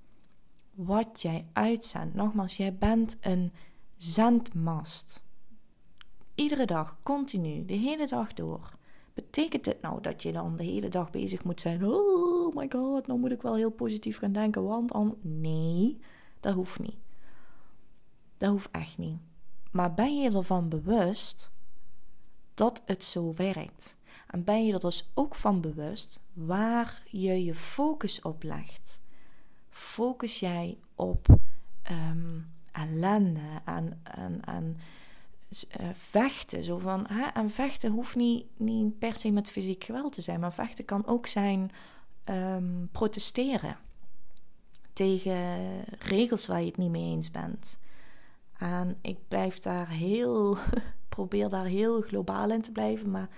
wat 0.72 1.22
jij 1.22 1.46
uitzendt. 1.54 2.16
Nogmaals, 2.16 2.58
jij 2.58 2.76
bent 2.76 3.18
een 3.22 3.54
zendmast. 3.96 5.24
Iedere 6.36 6.66
dag, 6.66 6.98
continu, 7.04 7.66
de 7.66 7.74
hele 7.74 8.08
dag 8.08 8.34
door. 8.34 8.75
Betekent 9.16 9.64
dit 9.64 9.82
nou 9.82 10.02
dat 10.02 10.24
je 10.24 10.32
dan 10.32 10.56
de 10.56 10.64
hele 10.64 10.88
dag 10.88 11.12
bezig 11.12 11.44
moet 11.44 11.62
zijn? 11.62 11.86
Oh 11.86 12.56
my 12.56 12.68
god, 12.70 13.08
nou 13.08 13.20
moet 13.20 13.32
ik 13.32 13.42
wel 13.42 13.56
heel 13.56 13.70
positief 13.70 14.18
gaan 14.18 14.32
denken, 14.32 14.64
want 14.64 14.92
dan. 14.92 15.18
Nee, 15.22 16.00
dat 16.40 16.54
hoeft 16.54 16.80
niet. 16.80 16.98
Dat 18.38 18.50
hoeft 18.50 18.72
echt 18.72 18.98
niet. 18.98 19.20
Maar 19.72 19.94
ben 19.94 20.22
je 20.22 20.32
ervan 20.32 20.70
bewust 20.70 21.52
dat 22.54 22.82
het 22.86 23.04
zo 23.04 23.34
werkt? 23.34 23.98
En 24.28 24.44
ben 24.44 24.66
je 24.66 24.74
er 24.74 24.80
dus 24.80 25.12
ook 25.14 25.36
van 25.36 25.62
bewust 25.62 26.24
waar 26.34 27.04
je 27.10 27.44
je 27.44 27.56
focus 27.56 28.22
op 28.22 28.44
legt? 28.44 29.00
Focus 29.70 30.40
jij 30.40 30.78
op 30.96 31.28
um, 31.92 32.54
ellende 32.72 33.62
en, 33.66 34.00
en, 34.04 34.42
en 34.46 34.78
uh, 35.64 35.88
vechten? 35.94 36.64
Zo 36.64 36.78
van, 36.78 37.06
hè? 37.08 37.26
En 37.26 37.50
vechten 37.50 37.92
hoeft 37.92 38.16
niet, 38.16 38.46
niet 38.58 39.00
per 39.00 39.16
se 39.16 39.32
met 39.32 39.52
fysiek 39.52 39.84
geweld 39.84 40.14
te 40.14 40.22
zijn, 40.22 40.40
maar 40.40 40.54
vechten 40.54 40.86
kan 40.86 41.06
ook 41.06 41.28
zijn 41.28 41.72
um, 42.26 42.90
protesteren 42.92 43.78
tegen 44.94 45.82
regels 46.00 46.48
waar 46.48 46.60
je 46.60 46.66
het 46.66 46.78
niet 46.78 46.92
mee 46.92 47.12
eens 47.12 47.32
bent. 47.32 47.78
En 48.58 48.98
ik 49.02 49.18
blijf 49.28 49.60
daar 49.60 49.90
heel, 49.90 50.58
probeer 51.10 51.50
daar 51.50 51.66
heel 51.66 52.02
globaal 52.02 52.52
in 52.52 52.62
te 52.62 52.72
blijven, 52.72 53.12
maar 53.12 53.30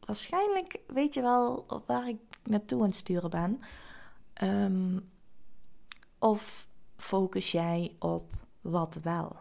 waarschijnlijk 0.00 0.80
weet 0.86 1.14
je 1.14 1.20
wel 1.20 1.66
waar 1.86 2.08
ik 2.08 2.18
naartoe 2.44 2.80
aan 2.80 2.86
het 2.86 2.96
sturen 2.96 3.30
ben. 3.30 3.60
Um, 4.42 5.10
of 6.18 6.66
focus 6.96 7.52
jij 7.52 7.96
op 7.98 8.32
wat 8.60 8.98
wel? 9.02 9.36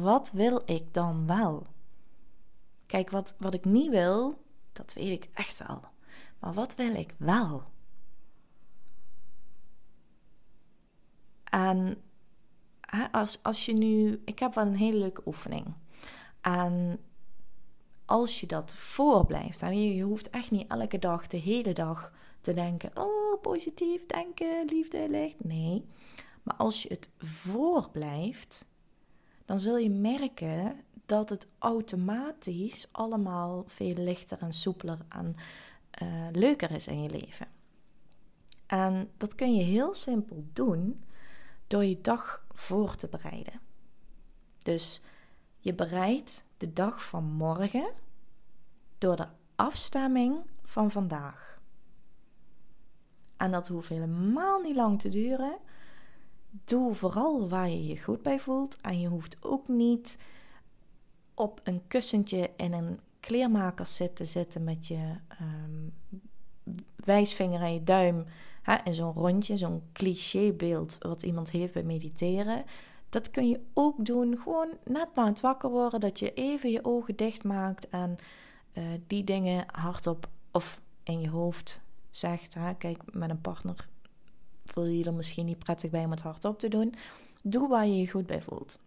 Wat 0.00 0.30
wil 0.30 0.62
ik 0.64 0.94
dan 0.94 1.26
wel? 1.26 1.66
Kijk, 2.86 3.10
wat, 3.10 3.34
wat 3.38 3.54
ik 3.54 3.64
niet 3.64 3.90
wil, 3.90 4.42
dat 4.72 4.92
weet 4.92 5.24
ik 5.24 5.30
echt 5.34 5.66
wel. 5.66 5.80
Maar 6.38 6.52
wat 6.52 6.74
wil 6.74 6.94
ik 6.94 7.14
wel? 7.18 7.62
En 11.44 12.02
als, 13.12 13.42
als 13.42 13.64
je 13.64 13.72
nu. 13.72 14.22
Ik 14.24 14.38
heb 14.38 14.54
wel 14.54 14.66
een 14.66 14.76
hele 14.76 14.98
leuke 14.98 15.22
oefening. 15.26 15.74
En 16.40 17.00
als 18.04 18.40
je 18.40 18.46
dat 18.46 18.74
voorblijft, 18.74 19.62
en 19.62 19.82
je, 19.82 19.94
je 19.94 20.02
hoeft 20.02 20.30
echt 20.30 20.50
niet 20.50 20.70
elke 20.70 20.98
dag, 20.98 21.26
de 21.26 21.36
hele 21.36 21.72
dag 21.72 22.12
te 22.40 22.52
denken: 22.54 22.90
oh, 22.94 23.40
positief 23.40 24.06
denken, 24.06 24.64
liefde, 24.64 25.08
licht. 25.08 25.44
Nee. 25.44 25.84
Maar 26.42 26.56
als 26.56 26.82
je 26.82 26.88
het 26.88 27.08
voorblijft, 27.18 28.66
dan 29.46 29.60
zul 29.60 29.76
je 29.76 29.90
merken 29.90 30.80
dat 31.06 31.28
het 31.28 31.46
automatisch 31.58 32.88
allemaal 32.92 33.64
veel 33.66 33.94
lichter 33.94 34.38
en 34.38 34.52
soepeler 34.52 34.98
en 35.08 35.36
uh, 36.02 36.26
leuker 36.32 36.70
is 36.70 36.86
in 36.86 37.02
je 37.02 37.10
leven. 37.10 37.46
En 38.66 39.10
dat 39.16 39.34
kun 39.34 39.54
je 39.54 39.62
heel 39.62 39.94
simpel 39.94 40.44
doen 40.52 41.04
door 41.66 41.84
je 41.84 42.00
dag 42.00 42.46
voor 42.52 42.94
te 42.94 43.08
bereiden. 43.08 43.60
Dus 44.62 45.00
je 45.58 45.74
bereidt 45.74 46.44
de 46.56 46.72
dag 46.72 47.04
van 47.04 47.24
morgen 47.24 47.92
door 48.98 49.16
de 49.16 49.26
afstemming 49.54 50.36
van 50.64 50.90
vandaag. 50.90 51.60
En 53.36 53.50
dat 53.50 53.68
hoeft 53.68 53.88
helemaal 53.88 54.60
niet 54.60 54.76
lang 54.76 55.00
te 55.00 55.08
duren. 55.08 55.58
Doe 56.64 56.94
vooral 56.94 57.48
waar 57.48 57.68
je 57.68 57.86
je 57.86 58.02
goed 58.02 58.22
bij 58.22 58.40
voelt. 58.40 58.80
En 58.80 59.00
je 59.00 59.08
hoeft 59.08 59.36
ook 59.40 59.68
niet 59.68 60.18
op 61.34 61.60
een 61.64 61.82
kussentje 61.88 62.50
in 62.56 62.72
een 62.72 63.00
kleermaker 63.20 63.86
zitten 63.86 64.26
zitten 64.26 64.64
met 64.64 64.86
je 64.86 65.14
um, 65.40 65.94
wijsvinger 66.96 67.60
en 67.60 67.74
je 67.74 67.84
duim 67.84 68.24
hè, 68.62 68.76
in 68.84 68.94
zo'n 68.94 69.12
rondje, 69.12 69.56
zo'n 69.56 69.82
clichébeeld 69.92 70.98
wat 71.00 71.22
iemand 71.22 71.50
heeft 71.50 71.72
bij 71.72 71.82
mediteren. 71.82 72.64
Dat 73.08 73.30
kun 73.30 73.48
je 73.48 73.60
ook 73.72 74.04
doen 74.04 74.38
gewoon 74.38 74.68
net 74.84 75.08
na 75.14 75.26
het 75.26 75.40
wakker 75.40 75.70
worden, 75.70 76.00
dat 76.00 76.18
je 76.18 76.34
even 76.34 76.70
je 76.70 76.84
ogen 76.84 77.16
dicht 77.16 77.44
maakt 77.44 77.88
en 77.88 78.16
uh, 78.72 78.84
die 79.06 79.24
dingen 79.24 79.64
hardop 79.72 80.28
of 80.50 80.80
in 81.02 81.20
je 81.20 81.28
hoofd 81.28 81.80
zegt. 82.10 82.54
Hè, 82.54 82.74
kijk, 82.74 83.02
met 83.12 83.30
een 83.30 83.40
partner 83.40 83.88
voel 84.76 84.86
je 84.86 84.98
je 84.98 85.04
er 85.04 85.14
misschien 85.14 85.46
niet 85.46 85.58
prettig 85.58 85.90
bij 85.90 86.04
om 86.04 86.10
het 86.10 86.22
hardop 86.22 86.58
te 86.58 86.68
doen. 86.68 86.94
Doe 87.42 87.68
waar 87.68 87.86
je 87.86 87.96
je 87.96 88.10
goed 88.10 88.26
bij 88.26 88.42
voelt. 88.42 88.78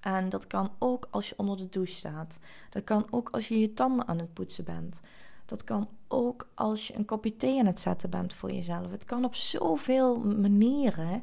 En 0.00 0.28
dat 0.28 0.46
kan 0.46 0.70
ook 0.78 1.08
als 1.10 1.28
je 1.28 1.34
onder 1.36 1.56
de 1.56 1.68
douche 1.68 1.96
staat. 1.96 2.38
Dat 2.70 2.84
kan 2.84 3.06
ook 3.10 3.28
als 3.30 3.48
je 3.48 3.58
je 3.58 3.74
tanden 3.74 4.08
aan 4.08 4.18
het 4.18 4.32
poetsen 4.32 4.64
bent. 4.64 5.00
Dat 5.44 5.64
kan 5.64 5.88
ook 6.08 6.48
als 6.54 6.86
je 6.86 6.94
een 6.96 7.04
kopje 7.04 7.36
thee 7.36 7.58
aan 7.58 7.66
het 7.66 7.80
zetten 7.80 8.10
bent 8.10 8.32
voor 8.32 8.52
jezelf. 8.52 8.90
Het 8.90 9.04
kan 9.04 9.24
op 9.24 9.34
zoveel 9.34 10.18
manieren. 10.18 11.22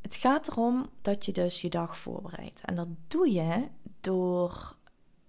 Het 0.00 0.14
gaat 0.14 0.48
erom 0.48 0.88
dat 1.00 1.24
je 1.24 1.32
dus 1.32 1.60
je 1.60 1.68
dag 1.68 1.98
voorbereidt. 1.98 2.60
En 2.60 2.74
dat 2.74 2.88
doe 3.08 3.32
je 3.32 3.68
door 4.00 4.76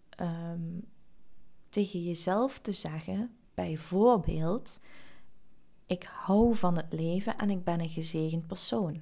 ehm, 0.10 0.80
tegen 1.70 2.04
jezelf 2.04 2.60
te 2.60 2.72
zeggen, 2.72 3.36
bijvoorbeeld: 3.54 4.80
Ik 5.94 6.04
hou 6.04 6.56
van 6.56 6.78
het 6.78 6.94
leven 6.94 7.38
en 7.38 7.50
ik 7.50 7.64
ben 7.64 7.80
een 7.80 7.90
gezegend 7.90 8.48
persoon. 8.48 9.02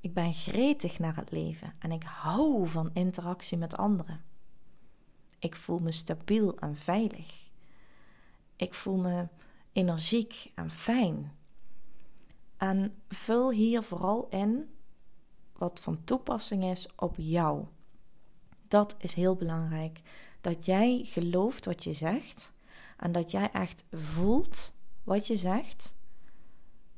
Ik 0.00 0.14
ben 0.14 0.32
gretig 0.32 0.98
naar 0.98 1.16
het 1.16 1.30
leven 1.30 1.74
en 1.78 1.92
ik 1.92 2.02
hou 2.02 2.68
van 2.68 2.90
interactie 2.92 3.58
met 3.58 3.76
anderen. 3.76 4.24
Ik 5.38 5.56
voel 5.56 5.78
me 5.78 5.92
stabiel 5.92 6.58
en 6.58 6.76
veilig. 6.76 7.50
Ik 8.56 8.74
voel 8.74 8.96
me 8.96 9.28
energiek 9.72 10.52
en 10.54 10.70
fijn. 10.70 11.32
En 12.56 13.02
vul 13.08 13.50
hier 13.50 13.82
vooral 13.82 14.28
in 14.28 14.74
wat 15.52 15.80
van 15.80 16.04
toepassing 16.04 16.64
is 16.64 16.88
op 16.96 17.14
jou. 17.18 17.66
Dat 18.68 18.94
is 18.98 19.14
heel 19.14 19.36
belangrijk. 19.36 20.00
Dat 20.40 20.64
jij 20.64 21.00
gelooft 21.04 21.64
wat 21.64 21.84
je 21.84 21.92
zegt 21.92 22.52
en 22.96 23.12
dat 23.12 23.30
jij 23.30 23.50
echt 23.50 23.86
voelt 23.90 24.74
wat 25.04 25.26
je 25.26 25.36
zegt 25.36 25.94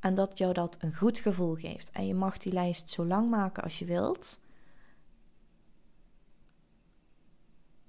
en 0.01 0.15
dat 0.15 0.39
jou 0.39 0.53
dat 0.53 0.77
een 0.81 0.95
goed 0.95 1.19
gevoel 1.19 1.55
geeft. 1.55 1.91
En 1.91 2.07
je 2.07 2.15
mag 2.15 2.39
die 2.39 2.53
lijst 2.53 2.91
zo 2.91 3.05
lang 3.05 3.31
maken 3.31 3.63
als 3.63 3.79
je 3.79 3.85
wilt. 3.85 4.39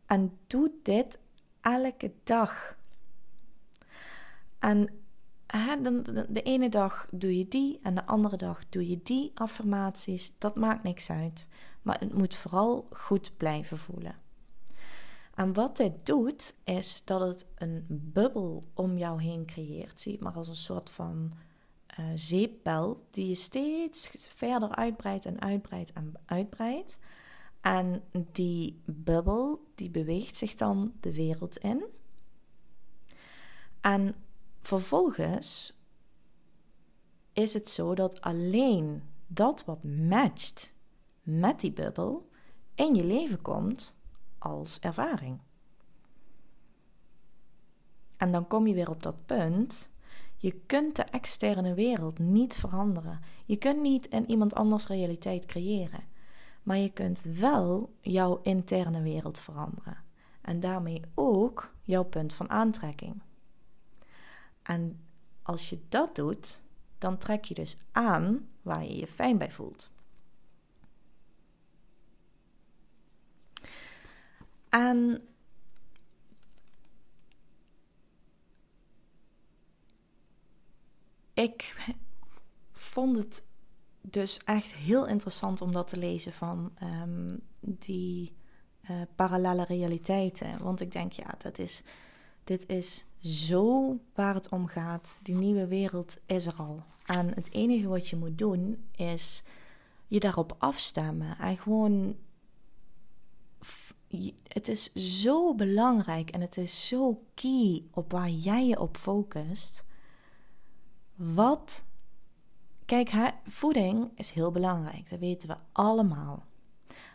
En 0.06 0.38
doe 0.48 0.72
dit 0.84 1.20
elke 1.62 2.14
dag. 2.24 2.78
En 4.60 4.90
hè, 5.48 5.82
de, 5.82 6.26
de, 6.30 6.42
ene 6.42 6.70
dag 6.70 7.08
doe 7.12 7.38
je 7.38 7.48
die 7.48 7.80
en 7.84 7.96
de 7.96 8.06
andere 8.06 8.38
dag 8.38 8.70
doe 8.70 8.90
je 8.90 9.00
die 9.04 9.32
affirmaties. 9.34 10.34
Dat 10.38 10.56
maakt 10.56 10.84
niks 10.84 11.10
uit. 11.10 11.48
Maar 11.82 12.00
het 12.00 12.14
moet 12.14 12.36
vooral 12.36 12.88
goed 12.92 13.38
blijven 13.38 13.78
voelen. 13.78 14.16
En 15.36 15.54
wat 15.54 15.78
dit 15.78 16.06
doet, 16.06 16.56
is 16.64 17.06
dat 17.06 17.22
het 17.22 17.48
een 17.56 17.86
bubbel 17.90 18.64
om 18.74 18.98
jou 18.98 19.22
heen 19.22 19.46
creëert. 19.46 20.00
Zie 20.00 20.18
maar 20.22 20.34
als 20.34 20.48
een 20.48 20.56
soort 20.56 20.90
van 20.90 21.34
uh, 22.00 22.06
zeepbel 22.16 23.08
die 23.12 23.28
je 23.28 23.36
steeds 23.36 24.10
verder 24.18 24.76
uitbreidt 24.76 25.26
en 25.26 25.42
uitbreidt 25.42 25.94
en 25.94 26.14
uitbreidt. 26.26 27.00
En 27.62 28.04
die 28.32 28.82
bubbel 28.86 29.66
die 29.76 29.90
beweegt 29.90 30.38
zich 30.38 30.56
dan 30.56 30.94
de 31.00 31.14
wereld 31.14 31.58
in. 31.58 31.86
En 33.82 34.16
vervolgens 34.60 35.78
is 37.34 37.54
het 37.54 37.70
zo 37.70 37.96
dat 37.96 38.22
alleen 38.22 39.04
dat 39.28 39.66
wat 39.66 39.84
matcht 39.84 40.74
met 41.22 41.60
die 41.60 41.72
bubbel 41.72 42.30
in 42.76 42.94
je 42.94 43.04
leven 43.04 43.42
komt 43.42 43.96
als 44.46 44.80
ervaring. 44.80 45.40
En 48.18 48.32
dan 48.32 48.48
kom 48.48 48.68
je 48.68 48.74
weer 48.74 48.90
op 48.90 49.04
dat 49.04 49.26
punt 49.26 49.90
je 50.38 50.52
kunt 50.66 50.96
de 50.96 51.04
externe 51.04 51.74
wereld 51.74 52.20
niet 52.20 52.56
veranderen. 52.56 53.20
Je 53.46 53.58
kunt 53.58 53.82
niet 53.82 54.08
in 54.08 54.30
iemand 54.30 54.54
anders 54.54 54.88
realiteit 54.88 55.46
creëren. 55.46 56.04
Maar 56.64 56.78
je 56.78 56.90
kunt 56.90 57.22
wel 57.22 57.96
jouw 58.02 58.40
interne 58.42 59.02
wereld 59.02 59.40
veranderen. 59.40 59.98
En 60.42 60.60
daarmee 60.60 61.02
ook 61.14 61.74
jouw 61.82 62.04
punt 62.04 62.34
van 62.34 62.50
aantrekking. 62.50 63.22
En 64.64 65.00
als 65.42 65.70
je 65.70 65.80
dat 65.90 66.16
doet, 66.16 66.62
dan 66.98 67.18
trek 67.18 67.46
je 67.46 67.54
dus 67.54 67.78
aan 67.92 68.48
waar 68.62 68.84
je 68.84 68.98
je 68.98 69.08
fijn 69.08 69.38
bij 69.38 69.52
voelt. 69.52 69.92
En 74.76 75.22
ik 81.34 81.76
vond 82.72 83.18
het 83.18 83.46
dus 84.02 84.38
echt 84.44 84.76
heel 84.76 85.08
interessant 85.08 85.62
om 85.62 85.72
dat 85.72 85.88
te 85.88 85.98
lezen 85.98 86.34
van 86.34 86.72
ehm, 86.76 87.38
die 87.60 88.36
uh, 88.90 89.02
parallele 89.16 89.64
realiteiten. 89.64 90.64
Want 90.64 90.82
ik 90.82 90.92
denk, 90.92 91.12
ja, 91.12 91.36
dat 91.38 91.58
is, 91.58 91.84
dit 92.44 92.68
is 92.68 93.06
zo 93.20 93.98
waar 94.14 94.34
het 94.34 94.50
om 94.50 94.68
gaat. 94.68 95.20
Die 95.22 95.36
nieuwe 95.36 95.68
wereld 95.68 96.18
is 96.26 96.46
er 96.46 96.56
al. 96.58 96.84
En 97.06 97.34
het 97.34 97.52
enige 97.52 97.88
wat 97.88 98.08
je 98.08 98.16
moet 98.16 98.38
doen 98.38 98.90
is 98.96 99.44
je 100.08 100.20
daarop 100.20 100.56
afstemmen. 100.58 101.38
En 101.38 101.58
gewoon. 101.58 102.16
Het 104.48 104.68
is 104.68 104.94
zo 104.94 105.56
belangrijk 105.56 106.30
en 106.30 106.42
het 106.42 106.58
is 106.58 106.88
zo 106.88 107.24
key 107.34 107.84
op 107.92 108.12
waar 108.12 108.30
jij 108.30 108.68
je 108.68 108.80
op 108.80 108.98
focust 108.98 109.86
wat. 111.16 111.86
Kijk, 112.86 113.34
voeding 113.44 114.12
is 114.16 114.32
heel 114.32 114.52
belangrijk. 114.52 115.10
Dat 115.10 115.20
weten 115.20 115.50
we 115.50 115.56
allemaal. 115.72 116.46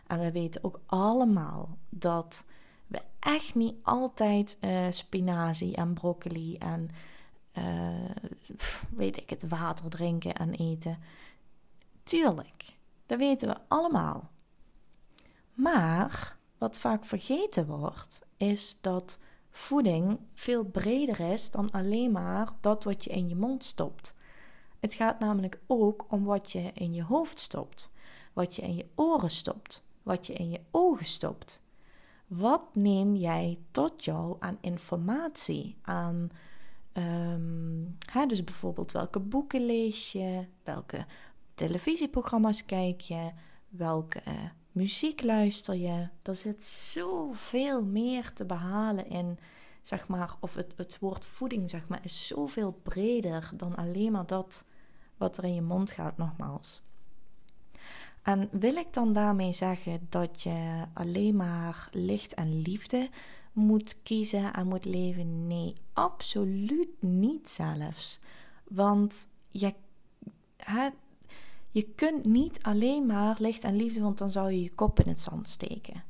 En 0.07 0.19
we 0.19 0.31
weten 0.31 0.63
ook 0.63 0.79
allemaal 0.85 1.77
dat 1.89 2.45
we 2.87 3.01
echt 3.19 3.55
niet 3.55 3.75
altijd 3.83 4.57
uh, 4.61 4.85
spinazie 4.89 5.75
en 5.75 5.93
broccoli 5.93 6.57
en 6.57 6.89
uh, 7.53 8.09
weet 8.95 9.17
ik 9.17 9.29
het, 9.29 9.47
water 9.47 9.89
drinken 9.89 10.35
en 10.35 10.53
eten. 10.53 10.97
Tuurlijk, 12.03 12.77
dat 13.05 13.17
weten 13.17 13.47
we 13.47 13.57
allemaal. 13.67 14.29
Maar 15.53 16.37
wat 16.61 16.77
vaak 16.79 17.05
vergeten 17.05 17.65
wordt, 17.67 18.25
is 18.37 18.81
dat 18.81 19.19
voeding 19.49 20.19
veel 20.33 20.63
breder 20.63 21.19
is 21.19 21.51
dan 21.51 21.71
alleen 21.71 22.11
maar 22.11 22.47
dat 22.59 22.83
wat 22.83 23.03
je 23.03 23.09
in 23.09 23.29
je 23.29 23.35
mond 23.35 23.63
stopt. 23.63 24.15
Het 24.79 24.93
gaat 24.93 25.19
namelijk 25.19 25.59
ook 25.67 26.05
om 26.09 26.23
wat 26.23 26.51
je 26.51 26.71
in 26.73 26.93
je 26.93 27.03
hoofd 27.03 27.39
stopt, 27.39 27.89
wat 28.33 28.55
je 28.55 28.61
in 28.61 28.75
je 28.75 28.85
oren 28.95 29.29
stopt, 29.29 29.83
wat 30.03 30.27
je 30.27 30.33
in 30.33 30.49
je 30.49 30.61
ogen 30.71 31.05
stopt. 31.05 31.61
Wat 32.27 32.75
neem 32.75 33.15
jij 33.15 33.59
tot 33.71 34.03
jou 34.03 34.35
aan 34.39 34.57
informatie, 34.61 35.75
aan 35.81 36.29
hè, 38.11 38.25
dus 38.27 38.43
bijvoorbeeld 38.43 38.91
welke 38.91 39.19
boeken 39.19 39.65
lees 39.65 40.11
je, 40.11 40.45
welke 40.63 41.05
televisieprogramma's 41.55 42.65
kijk 42.65 43.01
je, 43.01 43.31
welke 43.69 44.21
muziek 44.71 45.23
luister 45.23 45.75
je. 45.75 46.07
Er 46.21 46.35
zit 46.35 46.63
zoveel 46.63 47.83
meer 47.83 48.33
te 48.33 48.45
behalen 48.45 49.09
in, 49.09 49.39
zeg 49.81 50.07
maar, 50.07 50.35
of 50.39 50.53
het, 50.53 50.73
het 50.77 50.99
woord 50.99 51.25
voeding, 51.25 51.69
zeg 51.69 51.87
maar, 51.87 51.99
is 52.03 52.27
zoveel 52.27 52.79
breder 52.83 53.49
dan 53.53 53.75
alleen 53.75 54.11
maar 54.11 54.25
dat 54.25 54.65
wat 55.17 55.37
er 55.37 55.43
in 55.43 55.53
je 55.53 55.61
mond 55.61 55.91
gaat, 55.91 56.17
nogmaals. 56.17 56.81
En 58.21 58.49
wil 58.51 58.75
ik 58.75 58.93
dan 58.93 59.13
daarmee 59.13 59.53
zeggen 59.53 60.07
dat 60.09 60.41
je 60.41 60.85
alleen 60.93 61.35
maar 61.35 61.87
licht 61.91 62.33
en 62.33 62.61
liefde 62.61 63.09
moet 63.51 64.01
kiezen 64.03 64.53
en 64.53 64.67
moet 64.67 64.85
leven? 64.85 65.47
Nee, 65.47 65.75
absoluut 65.93 67.01
niet 67.01 67.49
zelfs. 67.49 68.19
Want 68.63 69.27
je, 69.49 69.73
je 71.71 71.83
kunt 71.83 72.25
niet 72.25 72.63
alleen 72.63 73.05
maar 73.05 73.35
licht 73.39 73.63
en 73.63 73.75
liefde, 73.75 74.01
want 74.01 74.17
dan 74.17 74.31
zou 74.31 74.51
je 74.51 74.61
je 74.61 74.73
kop 74.75 74.99
in 74.99 75.07
het 75.07 75.19
zand 75.19 75.49
steken. 75.49 76.03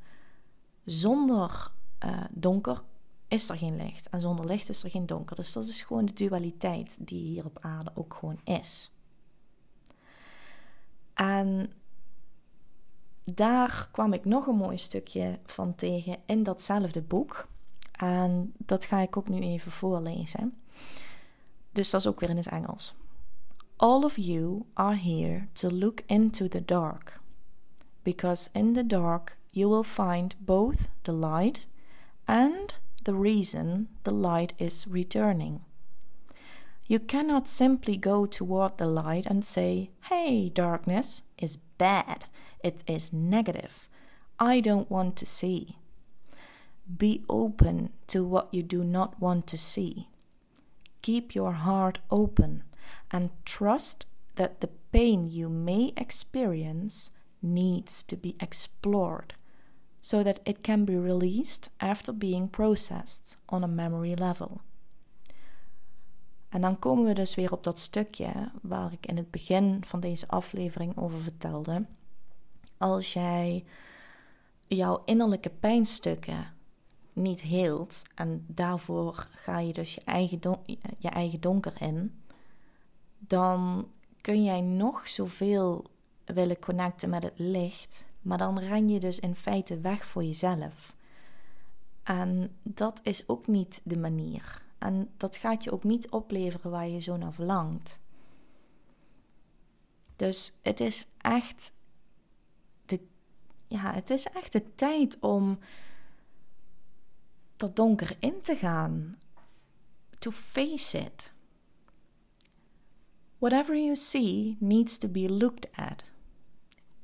Zonder 0.85 1.71
uh, 2.05 2.23
donker 2.31 2.83
is 3.27 3.49
er 3.49 3.57
geen 3.57 3.75
licht 3.75 4.09
en 4.09 4.21
zonder 4.21 4.45
licht 4.45 4.69
is 4.69 4.83
er 4.83 4.89
geen 4.89 5.05
donker. 5.05 5.35
Dus 5.35 5.51
dat 5.53 5.63
is 5.63 5.81
gewoon 5.81 6.05
de 6.05 6.13
dualiteit 6.13 6.97
die 6.99 7.23
hier 7.23 7.45
op 7.45 7.57
aarde 7.61 7.91
ook 7.93 8.13
gewoon 8.13 8.39
is. 8.43 8.91
En 11.13 11.71
daar 13.23 13.89
kwam 13.91 14.13
ik 14.13 14.25
nog 14.25 14.47
een 14.47 14.55
mooi 14.55 14.77
stukje 14.77 15.39
van 15.45 15.75
tegen 15.75 16.17
in 16.25 16.43
datzelfde 16.43 17.01
boek. 17.01 17.47
En 17.91 18.53
dat 18.57 18.85
ga 18.85 18.99
ik 18.99 19.17
ook 19.17 19.29
nu 19.29 19.39
even 19.39 19.71
voorlezen. 19.71 20.61
Dus 21.71 21.89
dat 21.89 22.01
is 22.01 22.07
ook 22.07 22.19
weer 22.19 22.29
in 22.29 22.37
het 22.37 22.47
Engels. 22.47 22.95
All 23.81 24.05
of 24.05 24.19
you 24.19 24.67
are 24.77 24.93
here 24.93 25.47
to 25.55 25.67
look 25.67 26.03
into 26.07 26.47
the 26.47 26.61
dark, 26.61 27.19
because 28.03 28.47
in 28.53 28.73
the 28.73 28.83
dark 28.83 29.37
you 29.51 29.67
will 29.69 29.83
find 29.83 30.35
both 30.39 30.87
the 31.03 31.11
light 31.11 31.65
and 32.27 32.75
the 33.05 33.15
reason 33.15 33.87
the 34.03 34.11
light 34.11 34.53
is 34.59 34.85
returning. 34.87 35.61
You 36.85 36.99
cannot 36.99 37.47
simply 37.47 37.97
go 37.97 38.27
toward 38.27 38.77
the 38.77 38.85
light 38.85 39.25
and 39.25 39.43
say, 39.43 39.89
Hey, 40.11 40.49
darkness 40.49 41.23
is 41.39 41.57
bad, 41.79 42.25
it 42.63 42.83
is 42.85 43.11
negative, 43.11 43.89
I 44.39 44.59
don't 44.59 44.91
want 44.91 45.15
to 45.15 45.25
see. 45.25 45.79
Be 46.85 47.23
open 47.27 47.89
to 48.09 48.23
what 48.23 48.53
you 48.53 48.61
do 48.61 48.83
not 48.83 49.19
want 49.19 49.47
to 49.47 49.57
see. 49.57 50.07
Keep 51.01 51.33
your 51.33 51.53
heart 51.53 51.97
open 52.11 52.61
and 53.11 53.29
trust 53.43 54.07
that 54.33 54.59
the 54.59 54.69
pain 54.89 55.29
you 55.29 55.49
may 55.49 55.91
experience 55.95 57.11
needs 57.41 58.03
to 58.03 58.15
be 58.15 58.35
explored 58.37 59.35
so 59.99 60.23
that 60.23 60.39
it 60.43 60.63
can 60.63 60.85
be 60.85 60.97
released 60.97 61.69
after 61.77 62.13
being 62.13 62.49
processed 62.49 63.37
on 63.45 63.63
a 63.63 63.67
memory 63.67 64.13
level. 64.13 64.61
En 66.49 66.61
dan 66.61 66.79
komen 66.79 67.05
we 67.05 67.13
dus 67.13 67.35
weer 67.35 67.51
op 67.51 67.63
dat 67.63 67.79
stukje 67.79 68.51
waar 68.61 68.93
ik 68.93 69.05
in 69.05 69.17
het 69.17 69.31
begin 69.31 69.83
van 69.85 69.99
deze 69.99 70.27
aflevering 70.27 70.97
over 70.97 71.19
vertelde. 71.19 71.85
Als 72.77 73.13
jij 73.13 73.65
jouw 74.67 75.01
innerlijke 75.05 75.49
pijnstukken 75.49 76.53
niet 77.13 77.41
heelt 77.41 78.01
en 78.15 78.45
daarvoor 78.47 79.27
ga 79.31 79.59
je 79.59 79.73
dus 79.73 79.95
je 79.95 80.01
eigen, 80.05 80.39
je 80.97 81.09
eigen 81.09 81.41
donker 81.41 81.81
in, 81.81 82.20
dan 83.27 83.87
kun 84.21 84.43
jij 84.43 84.61
nog 84.61 85.07
zoveel 85.07 85.85
willen 86.25 86.59
connecten 86.59 87.09
met 87.09 87.23
het 87.23 87.39
licht, 87.39 88.07
maar 88.21 88.37
dan 88.37 88.59
ren 88.59 88.89
je 88.89 88.99
dus 88.99 89.19
in 89.19 89.35
feite 89.35 89.79
weg 89.79 90.05
voor 90.05 90.23
jezelf. 90.23 90.95
En 92.03 92.55
dat 92.63 92.99
is 93.03 93.27
ook 93.27 93.47
niet 93.47 93.81
de 93.83 93.97
manier. 93.97 94.61
En 94.77 95.09
dat 95.17 95.37
gaat 95.37 95.63
je 95.63 95.71
ook 95.71 95.83
niet 95.83 96.09
opleveren 96.09 96.71
waar 96.71 96.87
je 96.87 96.99
zo 96.99 97.17
naar 97.17 97.33
verlangt. 97.33 97.99
Dus 100.15 100.57
het 100.61 100.79
is 100.79 101.07
echt 101.17 101.73
de, 102.85 102.99
ja, 103.67 103.93
het 103.93 104.09
is 104.09 104.27
echt 104.27 104.51
de 104.51 104.75
tijd 104.75 105.19
om 105.19 105.59
dat 107.57 107.75
donker 107.75 108.15
in 108.19 108.41
te 108.41 108.55
gaan. 108.55 109.17
To 110.19 110.31
face 110.31 110.97
it. 110.97 111.31
Whatever 113.41 113.73
you 113.73 113.95
see 113.95 114.55
needs 114.59 114.99
to 114.99 115.07
be 115.07 115.27
looked 115.27 115.67
at. 115.75 116.03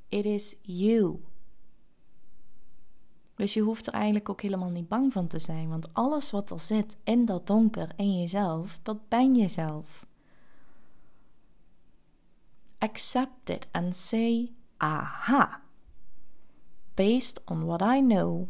It 0.10 0.26
is 0.26 0.56
you. 0.62 1.24
Dus 3.36 3.54
je 3.54 3.62
hoeft 3.62 3.88
er 3.88 3.94
eigenlijk 3.94 4.30
ook 4.30 4.42
helemaal 4.42 4.70
niet 4.70 4.88
bang 4.88 5.14
van 5.14 5.28
te 5.28 5.40
zijn, 5.40 5.70
want 5.70 5.94
alles 5.94 6.32
wat 6.32 6.52
er 6.52 6.60
zit 6.60 6.98
in 7.04 7.26
dat 7.26 7.48
donker 7.48 7.94
in 7.96 8.20
jezelf, 8.20 8.80
dat 8.84 9.10
ben 9.10 9.36
jezelf. 9.36 10.06
Accept 12.78 13.50
it 13.50 13.68
and 13.72 13.96
say, 13.96 14.52
aha. 14.78 15.62
Based 16.94 17.42
on 17.46 17.66
what 17.66 17.82
I 17.82 18.00
know 18.00 18.48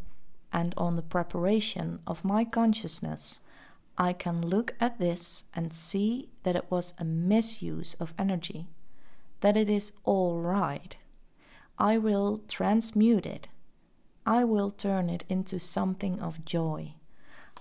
and 0.49 0.75
on 0.75 0.95
the 0.95 1.03
preparation 1.03 1.99
of 2.03 2.23
my 2.23 2.49
consciousness, 2.49 3.41
I 3.97 4.13
can 4.13 4.47
look 4.47 4.75
at 4.79 4.99
this 4.99 5.45
and 5.53 5.73
see 5.73 6.29
that 6.43 6.55
it 6.55 6.65
was 6.69 6.93
a 6.97 7.03
misuse 7.03 7.95
of 7.99 8.13
energy, 8.17 8.67
that 9.39 9.57
it 9.57 9.69
is 9.69 9.93
all 10.03 10.39
right. 10.39 10.95
I 11.77 11.97
will 11.97 12.41
transmute 12.47 13.25
it. 13.25 13.47
I 14.25 14.43
will 14.43 14.71
turn 14.71 15.09
it 15.09 15.23
into 15.27 15.59
something 15.59 16.21
of 16.21 16.39
joy. 16.43 16.93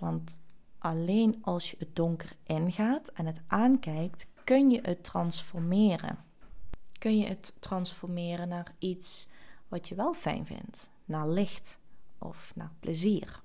Want 0.00 0.38
alleen 0.78 1.38
als 1.42 1.70
je 1.70 1.76
het 1.78 1.96
donker 1.96 2.36
ingaat 2.42 3.08
en 3.08 3.26
het 3.26 3.40
aankijkt, 3.46 4.26
kun 4.44 4.70
je 4.70 4.80
het 4.82 5.04
transformeren. 5.04 6.18
Kun 6.98 7.18
je 7.18 7.26
het 7.26 7.54
transformeren 7.58 8.48
naar 8.48 8.74
iets 8.78 9.28
wat 9.68 9.88
je 9.88 9.94
wel 9.94 10.14
fijn 10.14 10.46
vindt, 10.46 10.90
naar 11.04 11.28
licht 11.28 11.78
of 12.18 12.52
naar 12.54 12.72
plezier. 12.80 13.44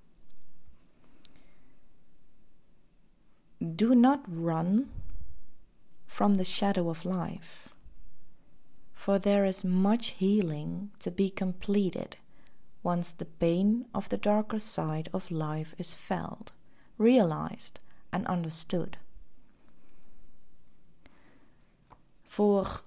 Do 3.61 3.93
not 3.93 4.21
run 4.27 4.89
from 6.07 6.33
the 6.33 6.43
shadow 6.43 6.89
of 6.89 7.05
life, 7.05 7.69
for 8.91 9.19
there 9.19 9.45
is 9.45 9.63
much 9.63 10.15
healing 10.17 10.89
to 10.97 11.11
be 11.11 11.29
completed 11.29 12.17
once 12.81 13.11
the 13.11 13.27
pain 13.37 13.85
of 13.93 14.09
the 14.09 14.17
darker 14.17 14.59
side 14.59 15.09
of 15.13 15.29
life 15.29 15.75
is 15.77 15.93
felt, 15.93 16.53
realized, 16.97 17.79
and 18.11 18.27
understood. 18.27 18.97
Voor 22.23 22.83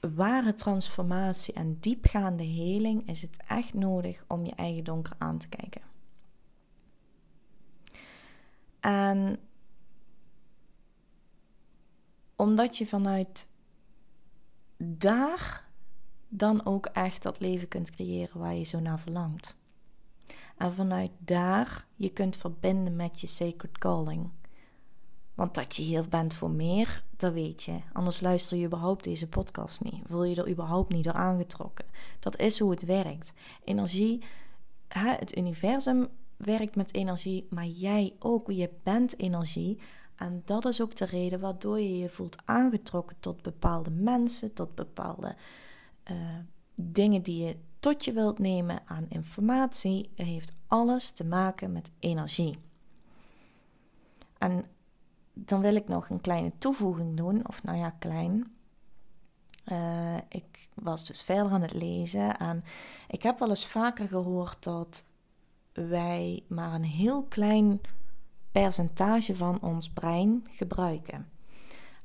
ware 0.00 0.54
transformatie 0.54 1.54
en 1.54 1.76
diepgaande 1.80 2.44
heling 2.44 3.08
is 3.08 3.22
het 3.22 3.36
echt 3.46 3.74
nodig 3.74 4.24
om 4.28 4.44
je 4.44 4.54
eigen 4.54 4.84
donker 4.84 5.12
aan 5.18 5.38
te 5.38 5.48
kijken. 5.48 5.82
En 8.80 9.38
omdat 12.36 12.76
je 12.76 12.86
vanuit 12.86 13.48
daar 14.76 15.70
dan 16.28 16.66
ook 16.66 16.86
echt 16.86 17.22
dat 17.22 17.40
leven 17.40 17.68
kunt 17.68 17.90
creëren 17.90 18.38
waar 18.38 18.54
je 18.54 18.64
zo 18.64 18.80
naar 18.80 18.98
verlangt. 18.98 19.56
En 20.56 20.74
vanuit 20.74 21.10
daar 21.18 21.86
je 21.94 22.08
kunt 22.08 22.36
verbinden 22.36 22.96
met 22.96 23.20
je 23.20 23.26
sacred 23.26 23.78
calling. 23.78 24.30
Want 25.34 25.54
dat 25.54 25.76
je 25.76 25.82
hier 25.82 26.08
bent 26.08 26.34
voor 26.34 26.50
meer, 26.50 27.04
dat 27.16 27.32
weet 27.32 27.62
je. 27.62 27.80
Anders 27.92 28.20
luister 28.20 28.58
je 28.58 28.66
überhaupt 28.66 29.04
deze 29.04 29.28
podcast 29.28 29.82
niet. 29.82 30.02
Voel 30.04 30.24
je 30.24 30.36
er 30.36 30.50
überhaupt 30.50 30.92
niet 30.92 31.04
door 31.04 31.12
aangetrokken. 31.12 31.84
Dat 32.20 32.38
is 32.38 32.58
hoe 32.58 32.70
het 32.70 32.84
werkt. 32.84 33.32
Energie, 33.64 34.24
het 34.88 35.36
universum 35.36 36.08
werkt 36.36 36.76
met 36.76 36.94
energie, 36.94 37.46
maar 37.50 37.66
jij 37.66 38.14
ook. 38.18 38.50
Je 38.50 38.70
bent 38.82 39.18
energie. 39.18 39.78
En 40.22 40.42
dat 40.44 40.64
is 40.64 40.80
ook 40.80 40.96
de 40.96 41.04
reden 41.04 41.40
waardoor 41.40 41.80
je 41.80 41.98
je 41.98 42.08
voelt 42.08 42.36
aangetrokken 42.44 43.16
tot 43.20 43.42
bepaalde 43.42 43.90
mensen, 43.90 44.52
tot 44.52 44.74
bepaalde 44.74 45.34
uh, 46.10 46.16
dingen 46.74 47.22
die 47.22 47.44
je 47.44 47.56
tot 47.80 48.04
je 48.04 48.12
wilt 48.12 48.38
nemen 48.38 48.82
aan 48.84 49.06
informatie. 49.08 50.10
Het 50.14 50.26
heeft 50.26 50.52
alles 50.66 51.10
te 51.10 51.24
maken 51.24 51.72
met 51.72 51.90
energie. 51.98 52.58
En 54.38 54.64
dan 55.32 55.60
wil 55.60 55.74
ik 55.74 55.88
nog 55.88 56.08
een 56.08 56.20
kleine 56.20 56.52
toevoeging 56.58 57.16
doen, 57.16 57.48
of 57.48 57.62
nou 57.62 57.78
ja, 57.78 57.90
klein. 57.90 58.56
Uh, 59.72 60.16
ik 60.28 60.68
was 60.74 61.06
dus 61.06 61.22
verder 61.22 61.52
aan 61.52 61.62
het 61.62 61.74
lezen 61.74 62.38
en 62.38 62.64
ik 63.08 63.22
heb 63.22 63.38
wel 63.38 63.48
eens 63.48 63.66
vaker 63.66 64.08
gehoord 64.08 64.64
dat 64.64 65.04
wij 65.72 66.44
maar 66.48 66.74
een 66.74 66.84
heel 66.84 67.22
klein 67.22 67.80
percentage 68.52 69.36
van 69.36 69.60
ons 69.60 69.90
brein 69.90 70.46
gebruiken. 70.50 71.30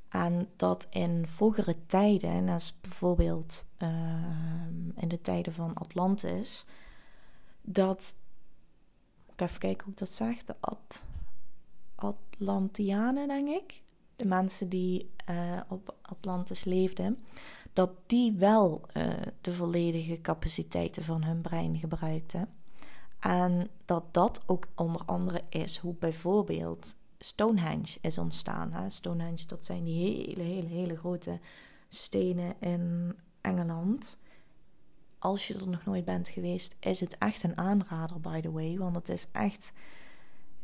En 0.10 0.50
dat 0.56 0.88
in 0.90 1.28
vroegere 1.28 1.76
tijden, 1.86 2.50
als 2.50 2.74
bijvoorbeeld 2.82 3.66
ehm, 3.78 4.90
in 4.96 5.08
de 5.08 5.22
tijden 5.22 5.54
van 5.54 5.74
Atlantis, 5.74 6.66
dat. 7.62 8.16
Ik 9.34 9.42
even 9.42 9.60
kijken 9.60 9.84
hoe 9.84 9.94
ik 9.94 10.00
dat 10.00 10.12
zeg. 10.12 10.44
De 10.44 10.56
At, 10.60 11.04
Atlantianen, 11.96 13.28
denk 13.28 13.48
ik. 13.48 13.82
De 14.16 14.26
mensen 14.26 14.70
die 14.70 15.12
uh, 15.30 15.62
op 15.68 15.96
Atlantis 16.02 16.64
leefden. 16.64 17.20
Dat 17.74 17.92
die 18.06 18.32
wel 18.32 18.82
uh, 18.94 19.14
de 19.42 19.54
volledige 19.54 20.22
capaciteiten 20.22 21.04
van 21.04 21.24
hun 21.24 21.42
brein 21.42 21.78
gebruikten. 21.78 22.50
En 23.28 23.70
dat 23.86 24.04
dat 24.14 24.42
ook 24.46 24.68
onder 24.76 25.02
andere 25.06 25.42
is 25.50 25.78
hoe 25.78 25.96
bijvoorbeeld 26.00 26.96
Stonehenge 27.18 27.98
is 28.02 28.18
ontstaan. 28.18 28.72
Hè? 28.72 28.90
Stonehenge, 28.90 29.46
dat 29.48 29.66
zijn 29.66 29.84
die 29.84 30.26
hele, 30.26 30.44
hele, 30.44 30.68
hele 30.68 30.98
grote 30.98 31.40
stenen 31.90 32.56
in 32.60 33.16
Engeland. 33.42 34.18
Als 35.20 35.48
je 35.48 35.54
er 35.54 35.68
nog 35.68 35.86
nooit 35.86 36.06
bent 36.06 36.28
geweest, 36.28 36.76
is 36.80 37.00
het 37.00 37.18
echt 37.18 37.44
een 37.44 37.58
aanrader, 37.58 38.20
by 38.20 38.42
the 38.42 38.52
way. 38.52 38.78
Want 38.78 38.96
het 38.96 39.10
is 39.10 39.28
echt 39.32 39.74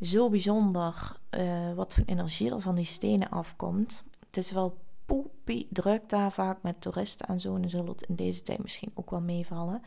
zo 0.00 0.30
bijzonder 0.30 1.16
uh, 1.30 1.72
wat 1.72 1.94
voor 1.94 2.04
energie 2.06 2.50
er 2.50 2.60
van 2.60 2.74
die 2.74 2.84
stenen 2.84 3.30
afkomt. 3.30 4.04
Het 4.26 4.36
is 4.36 4.50
wel 4.50 4.78
poepie 5.04 5.68
druk 5.70 6.08
daar 6.08 6.32
vaak 6.32 6.62
met 6.62 6.80
toeristen 6.80 7.26
en 7.26 7.40
zo. 7.40 7.56
En 7.56 7.70
zullen 7.70 7.88
het 7.88 8.02
in 8.02 8.14
deze 8.14 8.42
tijd 8.42 8.62
misschien 8.62 8.90
ook 8.94 9.10
wel 9.10 9.20
meevallen. 9.20 9.82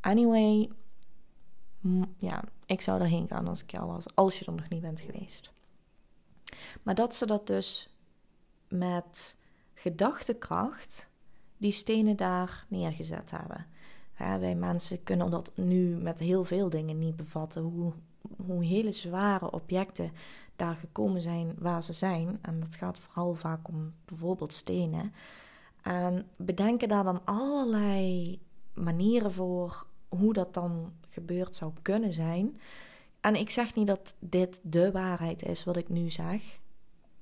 Anyway, 0.00 0.70
ja, 2.18 2.44
ik 2.66 2.80
zou 2.80 3.00
erheen 3.00 3.28
gaan 3.28 3.48
als 3.48 3.62
ik 3.62 3.70
jou 3.70 3.86
was, 3.86 4.04
als 4.14 4.38
je 4.38 4.44
er 4.44 4.52
nog 4.52 4.68
niet 4.68 4.80
bent 4.80 5.00
geweest. 5.00 5.52
Maar 6.82 6.94
dat 6.94 7.14
ze 7.14 7.26
dat 7.26 7.46
dus 7.46 7.94
met 8.68 9.36
gedachtekracht 9.74 11.10
die 11.56 11.72
stenen 11.72 12.16
daar 12.16 12.66
neergezet 12.68 13.30
hebben. 13.30 13.66
Wij 14.40 14.54
mensen 14.54 15.02
kunnen 15.02 15.30
dat 15.30 15.52
nu 15.54 15.96
met 15.96 16.18
heel 16.18 16.44
veel 16.44 16.70
dingen 16.70 16.98
niet 16.98 17.16
bevatten. 17.16 17.62
Hoe, 17.62 17.92
hoe 18.46 18.64
hele 18.64 18.92
zware 18.92 19.50
objecten 19.50 20.12
daar 20.56 20.76
gekomen 20.76 21.22
zijn 21.22 21.54
waar 21.58 21.82
ze 21.82 21.92
zijn. 21.92 22.38
En 22.42 22.60
dat 22.60 22.74
gaat 22.74 23.00
vooral 23.00 23.34
vaak 23.34 23.68
om 23.68 23.94
bijvoorbeeld 24.04 24.52
stenen. 24.52 25.12
En 25.82 26.28
bedenken 26.36 26.88
daar 26.88 27.04
dan 27.04 27.24
allerlei 27.24 28.40
manieren 28.74 29.32
voor 29.32 29.86
hoe 30.10 30.32
dat 30.32 30.54
dan 30.54 30.92
gebeurd 31.08 31.56
zou 31.56 31.72
kunnen 31.82 32.12
zijn. 32.12 32.60
En 33.20 33.36
ik 33.36 33.50
zeg 33.50 33.74
niet 33.74 33.86
dat 33.86 34.14
dit 34.18 34.60
de 34.62 34.92
waarheid 34.92 35.42
is 35.42 35.64
wat 35.64 35.76
ik 35.76 35.88
nu 35.88 36.10
zeg. 36.10 36.60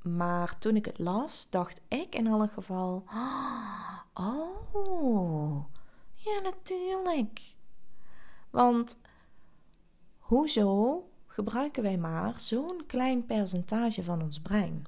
Maar 0.02 0.58
toen 0.58 0.76
ik 0.76 0.84
het 0.84 0.98
las, 0.98 1.46
dacht 1.50 1.80
ik 1.88 2.14
in 2.14 2.26
elk 2.26 2.52
geval: 2.52 3.04
Oh, 4.14 5.64
ja, 6.14 6.40
natuurlijk. 6.40 7.40
Want 8.50 8.98
hoezo 10.18 11.02
gebruiken 11.26 11.82
wij 11.82 11.98
maar 11.98 12.40
zo'n 12.40 12.82
klein 12.86 13.26
percentage 13.26 14.02
van 14.02 14.22
ons 14.22 14.40
brein? 14.40 14.84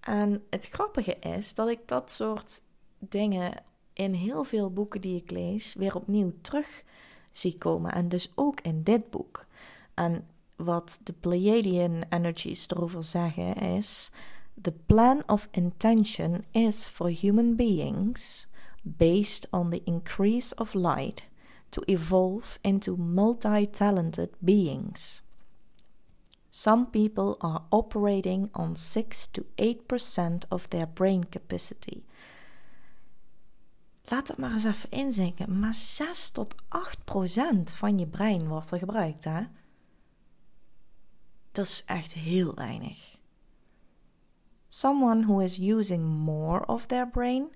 En 0.00 0.46
het 0.50 0.68
grappige 0.68 1.14
is 1.14 1.54
dat 1.54 1.68
ik 1.68 1.88
dat 1.88 2.10
soort 2.10 2.62
dingen 2.98 3.64
in 3.98 4.14
heel 4.14 4.44
veel 4.44 4.70
boeken 4.70 5.00
die 5.00 5.16
ik 5.16 5.30
lees 5.30 5.74
weer 5.74 5.94
opnieuw 5.94 6.32
terug 6.40 6.84
zie 7.32 7.58
komen. 7.58 7.92
En 7.92 8.08
dus 8.08 8.32
ook 8.34 8.60
in 8.60 8.82
dit 8.82 9.10
boek. 9.10 9.46
En 9.94 10.26
wat 10.56 11.00
de 11.02 11.12
Pleiadian 11.12 12.02
energies 12.08 12.68
erover 12.68 13.04
zeggen 13.04 13.54
is: 13.54 14.10
The 14.60 14.74
plan 14.86 15.22
of 15.26 15.48
intention 15.50 16.44
is 16.50 16.86
for 16.86 17.08
human 17.08 17.56
beings 17.56 18.46
based 18.82 19.46
on 19.50 19.70
the 19.70 19.80
increase 19.84 20.54
of 20.54 20.74
light 20.74 21.22
to 21.68 21.82
evolve 21.84 22.58
into 22.60 22.96
multi 22.96 23.70
talented 23.70 24.30
beings. 24.38 25.22
Some 26.50 26.86
people 26.86 27.36
are 27.38 27.62
operating 27.68 28.48
on 28.52 28.76
6 28.76 29.26
to 29.26 29.44
8% 29.56 30.44
of 30.48 30.68
their 30.68 30.86
brain 30.86 31.24
capacity. 31.24 32.02
Laat 34.10 34.28
het 34.28 34.36
maar 34.36 34.52
eens 34.52 34.64
even 34.64 34.90
inzinken. 34.90 35.58
Maar 35.58 35.74
6 35.74 36.30
tot 36.30 36.54
8% 36.54 36.58
van 37.64 37.98
je 37.98 38.06
brein 38.06 38.48
wordt 38.48 38.70
er 38.70 38.78
gebruikt, 38.78 39.24
hè? 39.24 39.42
Dat 41.52 41.64
is 41.64 41.82
echt 41.86 42.12
heel 42.12 42.54
weinig. 42.54 43.16
Someone 44.68 45.24
who 45.24 45.38
is 45.38 45.58
using 45.58 46.04
more 46.04 46.66
of 46.66 46.86
their 46.86 47.08
brain, 47.08 47.48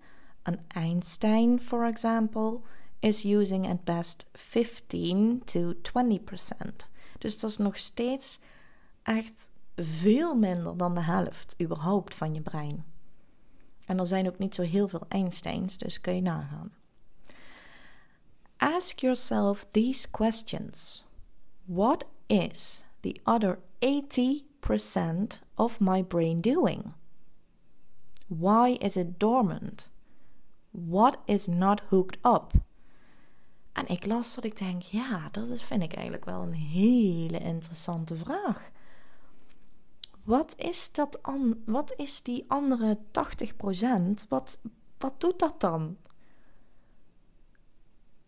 an 0.42 0.58
Einstein 0.68 1.60
for 1.60 1.86
example, 1.86 2.60
is 2.98 3.24
using 3.24 3.68
at 3.68 3.84
best 3.84 4.28
15 4.32 5.42
to 5.44 5.74
20%. 5.74 6.88
Dus 7.18 7.38
dat 7.38 7.50
is 7.50 7.56
nog 7.56 7.78
steeds 7.78 8.38
echt 9.02 9.50
veel 9.76 10.34
minder 10.34 10.76
dan 10.76 10.94
de 10.94 11.00
helft 11.00 11.54
überhaupt 11.62 12.14
van 12.14 12.34
je 12.34 12.40
brein. 12.40 12.91
En 13.86 13.98
er 13.98 14.06
zijn 14.06 14.26
ook 14.26 14.38
niet 14.38 14.54
zo 14.54 14.62
heel 14.62 14.88
veel 14.88 15.06
Einsteins, 15.08 15.78
dus 15.78 16.00
kun 16.00 16.14
je 16.14 16.22
nagaan. 16.22 16.72
Ask 18.56 18.98
yourself 18.98 19.66
these 19.70 20.10
questions. 20.10 21.04
What 21.64 22.04
is 22.26 22.84
the 23.00 23.20
other 23.24 23.58
80% 23.78 25.40
of 25.54 25.80
my 25.80 26.02
brain 26.02 26.40
doing? 26.40 26.92
Why 28.26 28.76
is 28.78 28.96
it 28.96 29.20
dormant? 29.20 29.90
What 30.70 31.18
is 31.24 31.46
not 31.46 31.80
hooked 31.88 32.18
up? 32.22 32.52
En 33.72 33.86
ik 33.86 34.06
las 34.06 34.34
dat 34.34 34.44
ik 34.44 34.58
denk, 34.58 34.82
ja, 34.82 35.28
dat 35.30 35.62
vind 35.62 35.82
ik 35.82 35.92
eigenlijk 35.92 36.24
wel 36.24 36.42
een 36.42 36.54
hele 36.54 37.38
interessante 37.38 38.14
vraag. 38.16 38.70
Wat 40.22 40.54
is, 40.56 40.92
dat 40.92 41.22
an, 41.22 41.62
wat 41.66 41.92
is 41.96 42.22
die 42.22 42.44
andere 42.48 42.98
80%? 42.98 44.28
Wat, 44.28 44.60
wat 44.98 45.20
doet 45.20 45.38
dat 45.38 45.60
dan? 45.60 45.96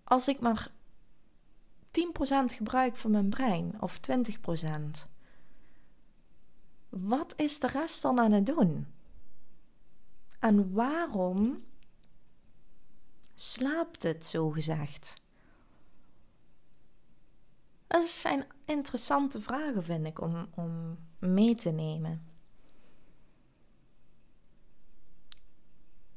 Als 0.05 0.29
ik 0.29 0.41
maar 0.41 0.73
10% 1.87 1.95
gebruik 2.47 2.97
van 2.97 3.11
mijn 3.11 3.29
brein 3.29 3.81
of 3.81 4.01
20%, 4.11 5.09
wat 6.89 7.35
is 7.37 7.59
de 7.59 7.67
rest 7.67 8.03
dan 8.03 8.21
aan 8.21 8.33
het 8.33 8.47
doen? 8.47 8.87
En 10.39 10.73
waarom 10.73 11.65
slaapt 13.35 14.03
het 14.03 14.27
zo 14.27 14.51
gezegd? 14.51 15.23
Dat 17.95 18.05
zijn 18.05 18.45
interessante 18.65 19.41
vragen, 19.41 19.83
vind 19.83 20.07
ik, 20.07 20.21
om, 20.21 20.49
om 20.55 20.99
mee 21.19 21.55
te 21.55 21.71
nemen. 21.71 22.27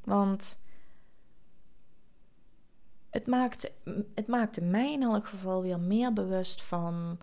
Want 0.04 0.60
het 3.10 3.28
maakte, 3.28 3.72
het 4.16 4.28
maakte 4.28 4.62
mij 4.62 4.94
in 4.94 5.02
elk 5.02 5.26
geval 5.26 5.62
weer 5.62 5.80
meer 5.80 6.14
bewust 6.14 6.62
van. 6.62 7.20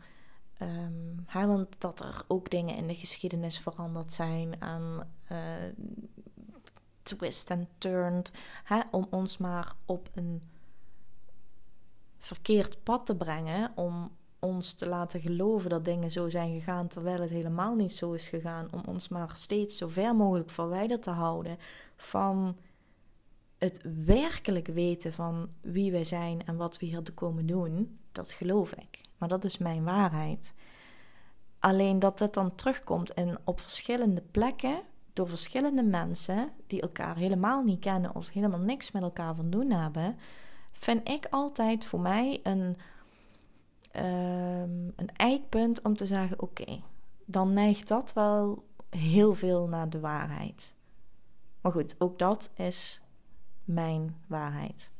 Um, 0.62 1.24
want 1.32 1.80
dat 1.80 2.00
er 2.00 2.24
ook 2.28 2.50
dingen 2.50 2.76
in 2.76 2.86
de 2.86 2.94
geschiedenis 2.94 3.58
veranderd 3.58 4.12
zijn 4.12 4.62
aan 4.62 5.12
uh, 5.32 5.38
twist 7.02 7.50
en 7.50 7.68
turned. 7.78 8.32
Hè, 8.64 8.80
om 8.90 9.06
ons 9.10 9.38
maar 9.38 9.74
op 9.86 10.10
een 10.14 10.42
verkeerd 12.18 12.82
pad 12.82 13.06
te 13.06 13.16
brengen. 13.16 13.72
Om 13.76 14.16
ons 14.44 14.72
te 14.72 14.86
laten 14.86 15.20
geloven 15.20 15.70
dat 15.70 15.84
dingen 15.84 16.10
zo 16.10 16.28
zijn 16.28 16.52
gegaan, 16.52 16.88
terwijl 16.88 17.20
het 17.20 17.30
helemaal 17.30 17.74
niet 17.74 17.92
zo 17.92 18.12
is 18.12 18.26
gegaan. 18.26 18.68
Om 18.72 18.82
ons 18.86 19.08
maar 19.08 19.30
steeds 19.34 19.76
zo 19.76 19.88
ver 19.88 20.16
mogelijk 20.16 20.50
verwijderd 20.50 21.02
te 21.02 21.10
houden 21.10 21.56
van 21.96 22.56
het 23.58 23.80
werkelijk 24.04 24.66
weten 24.66 25.12
van 25.12 25.48
wie 25.60 25.92
wij 25.92 26.04
zijn 26.04 26.46
en 26.46 26.56
wat 26.56 26.78
we 26.78 26.86
hier 26.86 27.02
te 27.02 27.12
komen 27.12 27.46
doen. 27.46 27.98
Dat 28.12 28.32
geloof 28.32 28.72
ik. 28.72 29.00
Maar 29.18 29.28
dat 29.28 29.44
is 29.44 29.58
mijn 29.58 29.84
waarheid. 29.84 30.54
Alleen 31.58 31.98
dat 31.98 32.18
het 32.18 32.34
dan 32.34 32.54
terugkomt 32.54 33.14
en 33.14 33.38
op 33.44 33.60
verschillende 33.60 34.22
plekken 34.30 34.80
door 35.12 35.28
verschillende 35.28 35.82
mensen 35.82 36.50
die 36.66 36.80
elkaar 36.80 37.16
helemaal 37.16 37.62
niet 37.62 37.80
kennen 37.80 38.14
of 38.14 38.28
helemaal 38.28 38.58
niks 38.58 38.90
met 38.90 39.02
elkaar 39.02 39.34
van 39.34 39.50
doen 39.50 39.70
hebben, 39.70 40.16
vind 40.72 41.08
ik 41.08 41.26
altijd 41.30 41.84
voor 41.84 42.00
mij 42.00 42.40
een 42.42 42.76
um, 43.96 44.92
een 44.96 45.16
eikpunt 45.16 45.82
om 45.82 45.96
te 45.96 46.06
zeggen: 46.06 46.40
oké, 46.40 46.80
dan 47.24 47.52
neigt 47.52 47.88
dat 47.88 48.12
wel 48.12 48.64
heel 48.90 49.34
veel 49.34 49.68
naar 49.68 49.90
de 49.90 50.00
waarheid. 50.00 50.74
Maar 51.60 51.72
goed, 51.72 51.94
ook 51.98 52.18
dat 52.18 52.52
is 52.56 53.00
mijn 53.64 54.16
waarheid. 54.26 54.92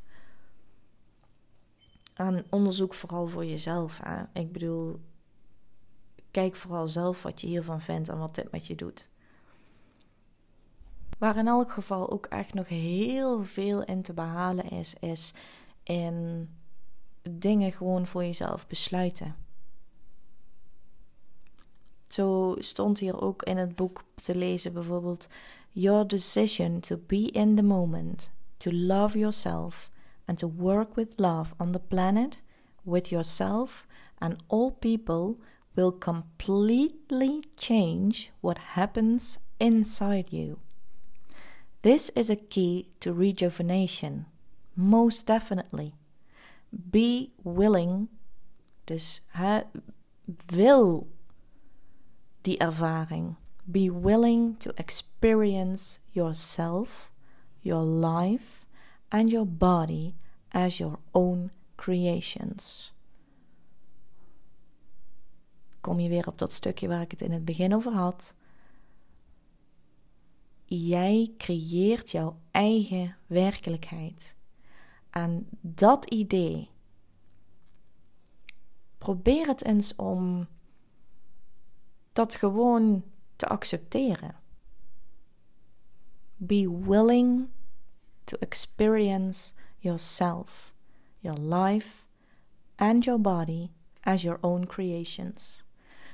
En 2.13 2.45
onderzoek 2.49 2.93
vooral 2.93 3.27
voor 3.27 3.45
jezelf. 3.45 3.99
Hè? 4.03 4.23
Ik 4.33 4.51
bedoel, 4.51 4.99
kijk 6.31 6.55
vooral 6.55 6.87
zelf 6.87 7.23
wat 7.23 7.41
je 7.41 7.47
hiervan 7.47 7.81
vindt 7.81 8.09
en 8.09 8.17
wat 8.17 8.35
dit 8.35 8.51
met 8.51 8.67
je 8.67 8.75
doet. 8.75 9.09
Waar 11.17 11.37
in 11.37 11.47
elk 11.47 11.71
geval 11.71 12.09
ook 12.09 12.25
echt 12.25 12.53
nog 12.53 12.67
heel 12.67 13.43
veel 13.43 13.83
in 13.83 14.01
te 14.01 14.13
behalen 14.13 14.69
is, 14.69 14.93
is 14.99 15.33
in 15.83 16.49
dingen 17.31 17.71
gewoon 17.71 18.05
voor 18.05 18.23
jezelf 18.23 18.67
besluiten. 18.67 19.35
Zo 22.07 22.55
stond 22.57 22.99
hier 22.99 23.21
ook 23.21 23.43
in 23.43 23.57
het 23.57 23.75
boek 23.75 24.03
te 24.15 24.35
lezen 24.35 24.73
bijvoorbeeld: 24.73 25.27
Your 25.71 26.07
decision 26.07 26.79
to 26.79 26.97
be 27.07 27.31
in 27.31 27.55
the 27.55 27.63
moment, 27.63 28.31
to 28.57 28.71
love 28.71 29.19
yourself 29.19 29.89
and 30.25 30.37
to 30.37 30.51
work 30.57 30.95
with 30.95 31.13
love 31.15 31.53
on 31.57 31.71
the 31.71 31.79
planet, 31.79 32.37
with 32.83 33.09
yourself 33.09 33.85
and 34.17 34.35
all 34.47 34.71
people 34.71 35.35
will 35.75 35.91
completely 35.91 37.43
change 37.57 38.31
what 38.41 38.57
happens 38.57 39.39
inside 39.59 40.31
you. 40.31 40.59
This 41.81 42.09
is 42.15 42.29
a 42.29 42.35
key 42.35 42.89
to 42.99 43.13
rejuvenation, 43.13 44.25
most 44.75 45.27
definitely. 45.27 45.93
Be 46.77 47.29
willing. 47.43 48.09
Dus 48.83 49.23
hè, 49.27 49.61
wil 50.45 51.07
die 52.41 52.57
ervaring. 52.57 53.35
Be 53.63 53.99
willing 54.01 54.59
to 54.59 54.71
experience 54.75 55.99
yourself, 56.11 57.11
your 57.59 57.83
life, 57.83 58.65
and 59.07 59.31
your 59.31 59.47
body 59.47 60.15
as 60.49 60.77
your 60.77 60.99
own 61.11 61.51
creations. 61.75 62.93
Kom 65.81 65.99
je 65.99 66.09
weer 66.09 66.27
op 66.27 66.37
dat 66.37 66.51
stukje 66.51 66.87
waar 66.87 67.01
ik 67.01 67.11
het 67.11 67.21
in 67.21 67.31
het 67.31 67.45
begin 67.45 67.75
over 67.75 67.91
had. 67.91 68.33
Jij 70.65 71.33
creëert 71.37 72.11
jouw 72.11 72.39
eigen 72.51 73.17
werkelijkheid 73.27 74.35
aan 75.15 75.45
dat 75.61 76.05
idee. 76.05 76.69
Probeer 78.97 79.47
het 79.47 79.63
eens 79.63 79.95
om 79.95 80.47
dat 82.11 82.35
gewoon 82.35 83.03
te 83.35 83.47
accepteren. 83.47 84.35
Be 86.37 86.81
willing 86.85 87.47
to 88.23 88.37
experience 88.39 89.53
yourself, 89.77 90.73
your 91.19 91.39
life, 91.39 92.03
and 92.75 93.03
your 93.03 93.21
body 93.21 93.69
as 94.01 94.21
your 94.21 94.37
own 94.41 94.65
creations. 94.65 95.63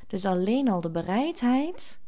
Dus 0.08 0.26
alleen 0.26 0.70
al 0.70 0.82
de 0.82 0.90
bereidheid 0.90 2.00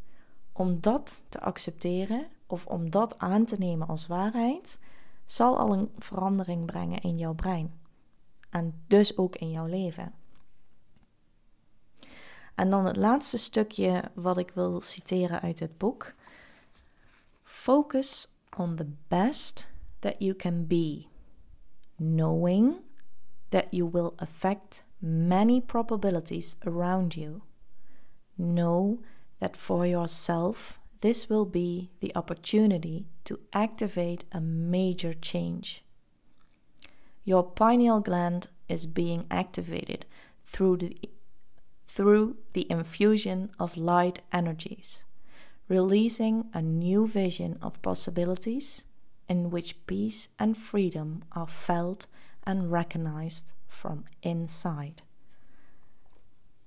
om 0.51 0.81
dat 0.81 1.23
te 1.29 1.39
accepteren 1.39 2.27
of 2.47 2.65
om 2.65 2.89
dat 2.89 3.19
aan 3.19 3.45
te 3.45 3.55
nemen 3.57 3.87
als 3.87 4.07
waarheid, 4.07 4.79
zal 5.25 5.57
al 5.57 5.73
een 5.73 5.91
verandering 5.97 6.65
brengen 6.65 7.01
in 7.01 7.17
jouw 7.17 7.33
brein. 7.33 7.79
En 8.49 8.83
dus 8.87 9.17
ook 9.17 9.35
in 9.35 9.51
jouw 9.51 9.65
leven. 9.65 10.13
En 12.55 12.69
dan 12.69 12.85
het 12.85 12.95
laatste 12.95 13.37
stukje 13.37 14.03
wat 14.13 14.37
ik 14.37 14.51
wil 14.51 14.81
citeren 14.81 15.41
uit 15.41 15.59
het 15.59 15.77
boek. 15.77 16.13
Focus 17.43 18.27
on 18.57 18.75
the 18.75 18.91
best 19.07 19.67
that 19.99 20.15
you 20.17 20.35
can 20.35 20.67
be, 20.67 21.05
knowing 21.95 22.75
that 23.49 23.65
you 23.69 23.89
will 23.91 24.11
affect 24.15 24.83
many 24.97 25.61
probabilities 25.61 26.55
around 26.59 27.13
you. 27.13 27.41
Know 28.35 29.03
that 29.37 29.57
for 29.57 29.87
yourself, 29.87 30.79
this 31.03 31.29
will 31.29 31.43
be 31.43 31.91
the 31.99 32.15
opportunity 32.15 33.05
to 33.25 33.37
activate 33.51 34.23
a 34.31 34.39
major 34.39 35.13
change. 35.13 35.83
Your 37.25 37.43
pineal 37.43 37.99
gland 37.99 38.47
is 38.69 38.85
being 38.85 39.25
activated 39.29 40.05
through 40.45 40.77
the, 40.77 40.97
through 41.89 42.37
the 42.53 42.65
infusion 42.69 43.51
of 43.59 43.75
light 43.75 44.21
energies, 44.31 45.03
releasing 45.67 46.45
a 46.53 46.61
new 46.61 47.05
vision 47.05 47.59
of 47.61 47.81
possibilities 47.81 48.85
in 49.27 49.49
which 49.49 49.85
peace 49.85 50.29
and 50.39 50.55
freedom 50.55 51.25
are 51.33 51.47
felt 51.47 52.07
and 52.47 52.71
recognized 52.71 53.51
from 53.67 54.05
inside. 54.21 55.01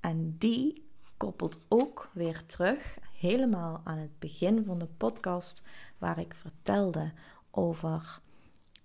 And 0.05 0.39
die 0.39 0.73
koppelt 1.17 1.59
ook 1.69 2.11
weer 2.13 2.47
terug 2.47 2.99
helemaal 3.19 3.81
aan 3.85 3.99
het 3.99 4.19
begin 4.19 4.65
van 4.65 4.79
de 4.79 4.89
podcast, 4.97 5.63
waar 5.99 6.19
ik 6.19 6.35
vertelde 6.35 7.13
over 7.51 8.21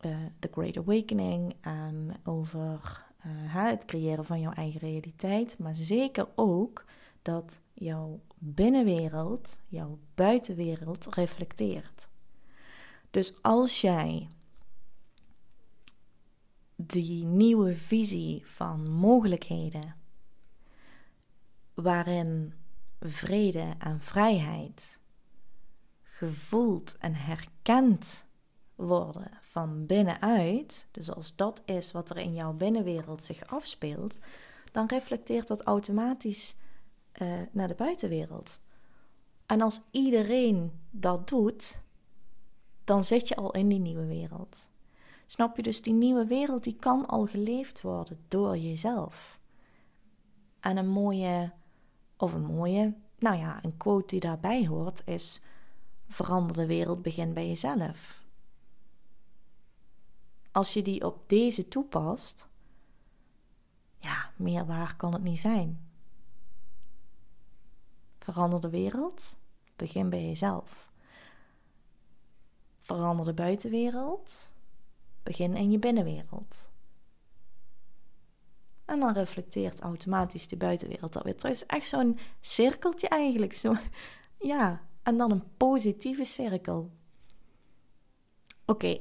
uh, 0.01 0.17
The 0.39 0.49
Great 0.51 0.77
Awakening 0.77 1.55
en 1.61 2.11
over 2.23 3.05
uh, 3.25 3.31
het 3.53 3.85
creëren 3.85 4.25
van 4.25 4.39
jouw 4.39 4.53
eigen 4.53 4.79
realiteit, 4.79 5.57
maar 5.59 5.75
zeker 5.75 6.27
ook 6.35 6.85
dat 7.21 7.61
jouw 7.73 8.19
binnenwereld, 8.37 9.59
jouw 9.67 9.99
buitenwereld 10.15 11.07
reflecteert. 11.15 12.09
Dus 13.11 13.41
als 13.41 13.81
jij 13.81 14.27
die 16.75 17.25
nieuwe 17.25 17.73
visie 17.73 18.41
van 18.45 18.91
mogelijkheden, 18.91 19.95
waarin 21.81 22.53
vrede 22.99 23.73
en 23.79 24.01
vrijheid 24.01 24.99
gevoeld 26.01 26.97
en 26.97 27.15
herkend 27.15 28.25
worden 28.75 29.31
van 29.41 29.85
binnenuit, 29.85 30.87
dus 30.91 31.11
als 31.11 31.35
dat 31.35 31.61
is 31.65 31.91
wat 31.91 32.09
er 32.09 32.17
in 32.17 32.33
jouw 32.33 32.53
binnenwereld 32.53 33.23
zich 33.23 33.45
afspeelt, 33.45 34.19
dan 34.71 34.85
reflecteert 34.85 35.47
dat 35.47 35.61
automatisch 35.61 36.55
uh, 37.21 37.39
naar 37.51 37.67
de 37.67 37.75
buitenwereld. 37.75 38.59
En 39.45 39.61
als 39.61 39.81
iedereen 39.91 40.71
dat 40.89 41.27
doet, 41.27 41.81
dan 42.83 43.03
zit 43.03 43.27
je 43.27 43.35
al 43.35 43.51
in 43.51 43.67
die 43.67 43.79
nieuwe 43.79 44.05
wereld. 44.05 44.69
Snap 45.25 45.55
je 45.55 45.63
dus, 45.63 45.81
die 45.81 45.93
nieuwe 45.93 46.25
wereld 46.25 46.63
die 46.63 46.75
kan 46.75 47.05
al 47.05 47.25
geleefd 47.25 47.81
worden 47.81 48.19
door 48.27 48.57
jezelf. 48.57 49.39
En 50.59 50.77
een 50.77 50.87
mooie, 50.87 51.51
of 52.21 52.34
een 52.34 52.45
mooie, 52.45 52.93
nou 53.19 53.38
ja, 53.38 53.63
een 53.63 53.77
quote 53.77 54.07
die 54.07 54.19
daarbij 54.19 54.67
hoort 54.67 55.01
is: 55.05 55.41
verander 56.07 56.55
de 56.55 56.65
wereld, 56.65 57.01
begin 57.01 57.34
bij 57.34 57.47
jezelf. 57.47 58.25
Als 60.51 60.73
je 60.73 60.81
die 60.81 61.05
op 61.05 61.29
deze 61.29 61.67
toepast, 61.67 62.47
ja, 63.97 64.31
meer 64.36 64.65
waar 64.65 64.95
kan 64.95 65.13
het 65.13 65.23
niet 65.23 65.39
zijn. 65.39 65.89
Verander 68.19 68.62
de 68.62 68.69
wereld, 68.69 69.38
begin 69.75 70.10
bij 70.10 70.25
jezelf. 70.25 70.91
Verander 72.79 73.25
de 73.25 73.34
buitenwereld, 73.34 74.51
begin 75.23 75.55
in 75.55 75.71
je 75.71 75.79
binnenwereld. 75.79 76.70
En 78.85 78.99
dan 78.99 79.13
reflecteert 79.13 79.79
automatisch 79.79 80.47
de 80.47 80.57
buitenwereld 80.57 81.13
dat 81.13 81.23
weer 81.23 81.35
terug. 81.35 81.59
Het 81.59 81.61
is 81.61 81.75
echt 81.75 81.87
zo'n 81.87 82.19
cirkeltje 82.39 83.07
eigenlijk. 83.07 83.53
Zo, 83.53 83.73
ja, 84.53 84.81
en 85.03 85.17
dan 85.17 85.31
een 85.31 85.43
positieve 85.57 86.23
cirkel. 86.23 86.91
Oké, 88.65 88.99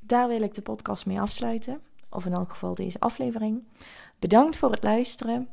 daar 0.00 0.28
wil 0.28 0.42
ik 0.42 0.54
de 0.54 0.62
podcast 0.62 1.06
mee 1.06 1.20
afsluiten. 1.20 1.80
Of 2.10 2.26
in 2.26 2.32
elk 2.32 2.50
geval 2.50 2.74
deze 2.74 3.00
aflevering. 3.00 3.68
Bedankt 4.18 4.56
voor 4.56 4.70
het 4.70 4.82
luisteren. 4.82 5.48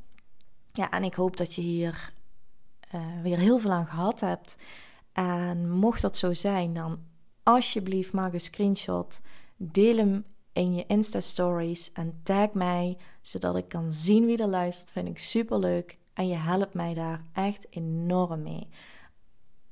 Ja, 0.71 0.89
en 0.89 1.03
ik 1.03 1.13
hoop 1.13 1.37
dat 1.37 1.55
je 1.55 1.61
hier 1.61 2.13
uh, 2.95 3.21
weer 3.21 3.37
heel 3.37 3.59
veel 3.59 3.71
aan 3.71 3.87
gehad 3.87 4.19
hebt. 4.19 4.57
En 5.11 5.69
mocht 5.69 6.01
dat 6.01 6.17
zo 6.17 6.33
zijn, 6.33 6.73
dan 6.73 6.99
alsjeblieft 7.43 8.13
maak 8.13 8.33
een 8.33 8.39
screenshot. 8.39 9.21
Deel 9.57 9.97
hem 9.97 10.25
in 10.53 10.73
je 10.73 10.85
Insta-stories 10.87 11.91
en 11.91 12.19
tag 12.23 12.53
mij, 12.53 12.97
zodat 13.21 13.55
ik 13.55 13.67
kan 13.67 13.91
zien 13.91 14.25
wie 14.25 14.37
er 14.37 14.47
luistert. 14.47 14.91
Vind 14.91 15.07
ik 15.07 15.19
super 15.19 15.59
leuk. 15.59 15.97
En 16.13 16.27
je 16.27 16.35
helpt 16.35 16.73
mij 16.73 16.93
daar 16.93 17.21
echt 17.33 17.67
enorm 17.69 18.41
mee. 18.41 18.69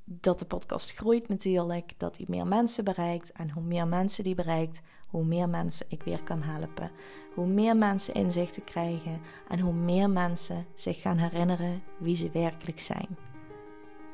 Dat 0.04 0.40
de 0.40 0.46
podcast 0.46 0.92
groeit 0.92 1.28
natuurlijk, 1.28 1.94
dat 2.00 2.18
hij 2.18 2.26
meer 2.30 2.48
mensen 2.48 2.84
bereikt. 2.84 3.32
En 3.32 3.52
hoe 3.52 3.64
meer 3.64 3.88
mensen 3.88 4.24
die 4.24 4.36
bereikt, 4.36 4.82
hoe 5.08 5.26
meer 5.26 5.50
mensen 5.50 5.86
ik 5.90 6.04
weer 6.04 6.24
kan 6.24 6.42
helpen. 6.42 6.92
Hoe 7.34 7.48
meer 7.48 7.78
mensen 7.78 8.14
inzichten 8.14 8.64
krijgen 8.64 9.22
en 9.48 9.60
hoe 9.60 9.74
meer 9.74 10.10
mensen 10.10 10.66
zich 10.74 11.02
gaan 11.02 11.18
herinneren 11.18 11.84
wie 12.00 12.16
ze 12.16 12.30
werkelijk 12.32 12.82
zijn. 12.82 13.18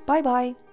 Bye 0.05 0.21
bye! 0.21 0.66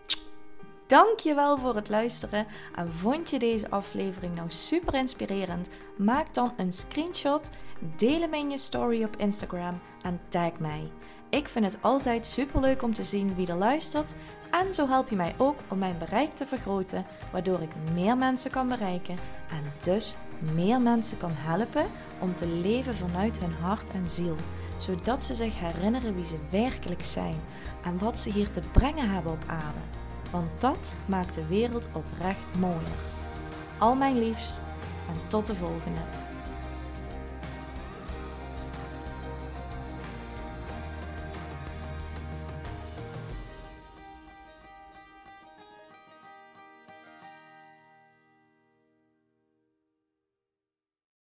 Dankjewel 0.86 1.58
voor 1.58 1.74
het 1.74 1.88
luisteren. 1.88 2.46
En 2.74 2.92
vond 2.92 3.30
je 3.30 3.38
deze 3.38 3.70
aflevering 3.70 4.34
nou 4.34 4.50
super 4.50 4.94
inspirerend? 4.94 5.68
Maak 5.96 6.34
dan 6.34 6.52
een 6.56 6.72
screenshot, 6.72 7.50
deel 7.96 8.20
hem 8.20 8.34
in 8.34 8.50
je 8.50 8.58
story 8.58 9.04
op 9.04 9.16
Instagram 9.16 9.80
en 10.02 10.20
tag 10.28 10.58
mij. 10.58 10.90
Ik 11.30 11.48
vind 11.48 11.64
het 11.64 11.78
altijd 11.80 12.26
super 12.26 12.60
leuk 12.60 12.82
om 12.82 12.94
te 12.94 13.04
zien 13.04 13.34
wie 13.34 13.46
er 13.46 13.56
luistert. 13.56 14.14
En 14.50 14.74
zo 14.74 14.88
help 14.88 15.08
je 15.08 15.16
mij 15.16 15.34
ook 15.38 15.56
om 15.68 15.78
mijn 15.78 15.98
bereik 15.98 16.34
te 16.34 16.46
vergroten, 16.46 17.06
waardoor 17.32 17.60
ik 17.60 17.72
meer 17.94 18.16
mensen 18.16 18.50
kan 18.50 18.68
bereiken 18.68 19.16
en 19.50 19.62
dus 19.82 20.16
meer 20.54 20.80
mensen 20.80 21.18
kan 21.18 21.32
helpen 21.34 21.86
om 22.18 22.34
te 22.34 22.46
leven 22.46 22.94
vanuit 22.94 23.38
hun 23.38 23.54
hart 23.60 23.90
en 23.90 24.08
ziel, 24.08 24.36
zodat 24.76 25.24
ze 25.24 25.34
zich 25.34 25.58
herinneren 25.58 26.14
wie 26.14 26.26
ze 26.26 26.36
werkelijk 26.50 27.04
zijn 27.04 27.40
en 27.84 27.98
wat 27.98 28.18
ze 28.18 28.30
hier 28.30 28.50
te 28.50 28.60
brengen 28.72 29.10
hebben 29.10 29.32
op 29.32 29.44
aarde 29.46 30.03
want 30.34 30.60
dat 30.60 30.94
maakt 31.06 31.34
de 31.34 31.46
wereld 31.46 31.88
oprecht 31.92 32.56
mooier. 32.58 32.98
Al 33.78 33.94
mijn 33.94 34.18
liefs 34.18 34.58
en 35.08 35.28
tot 35.28 35.46
de 35.46 35.54
volgende. 35.54 36.00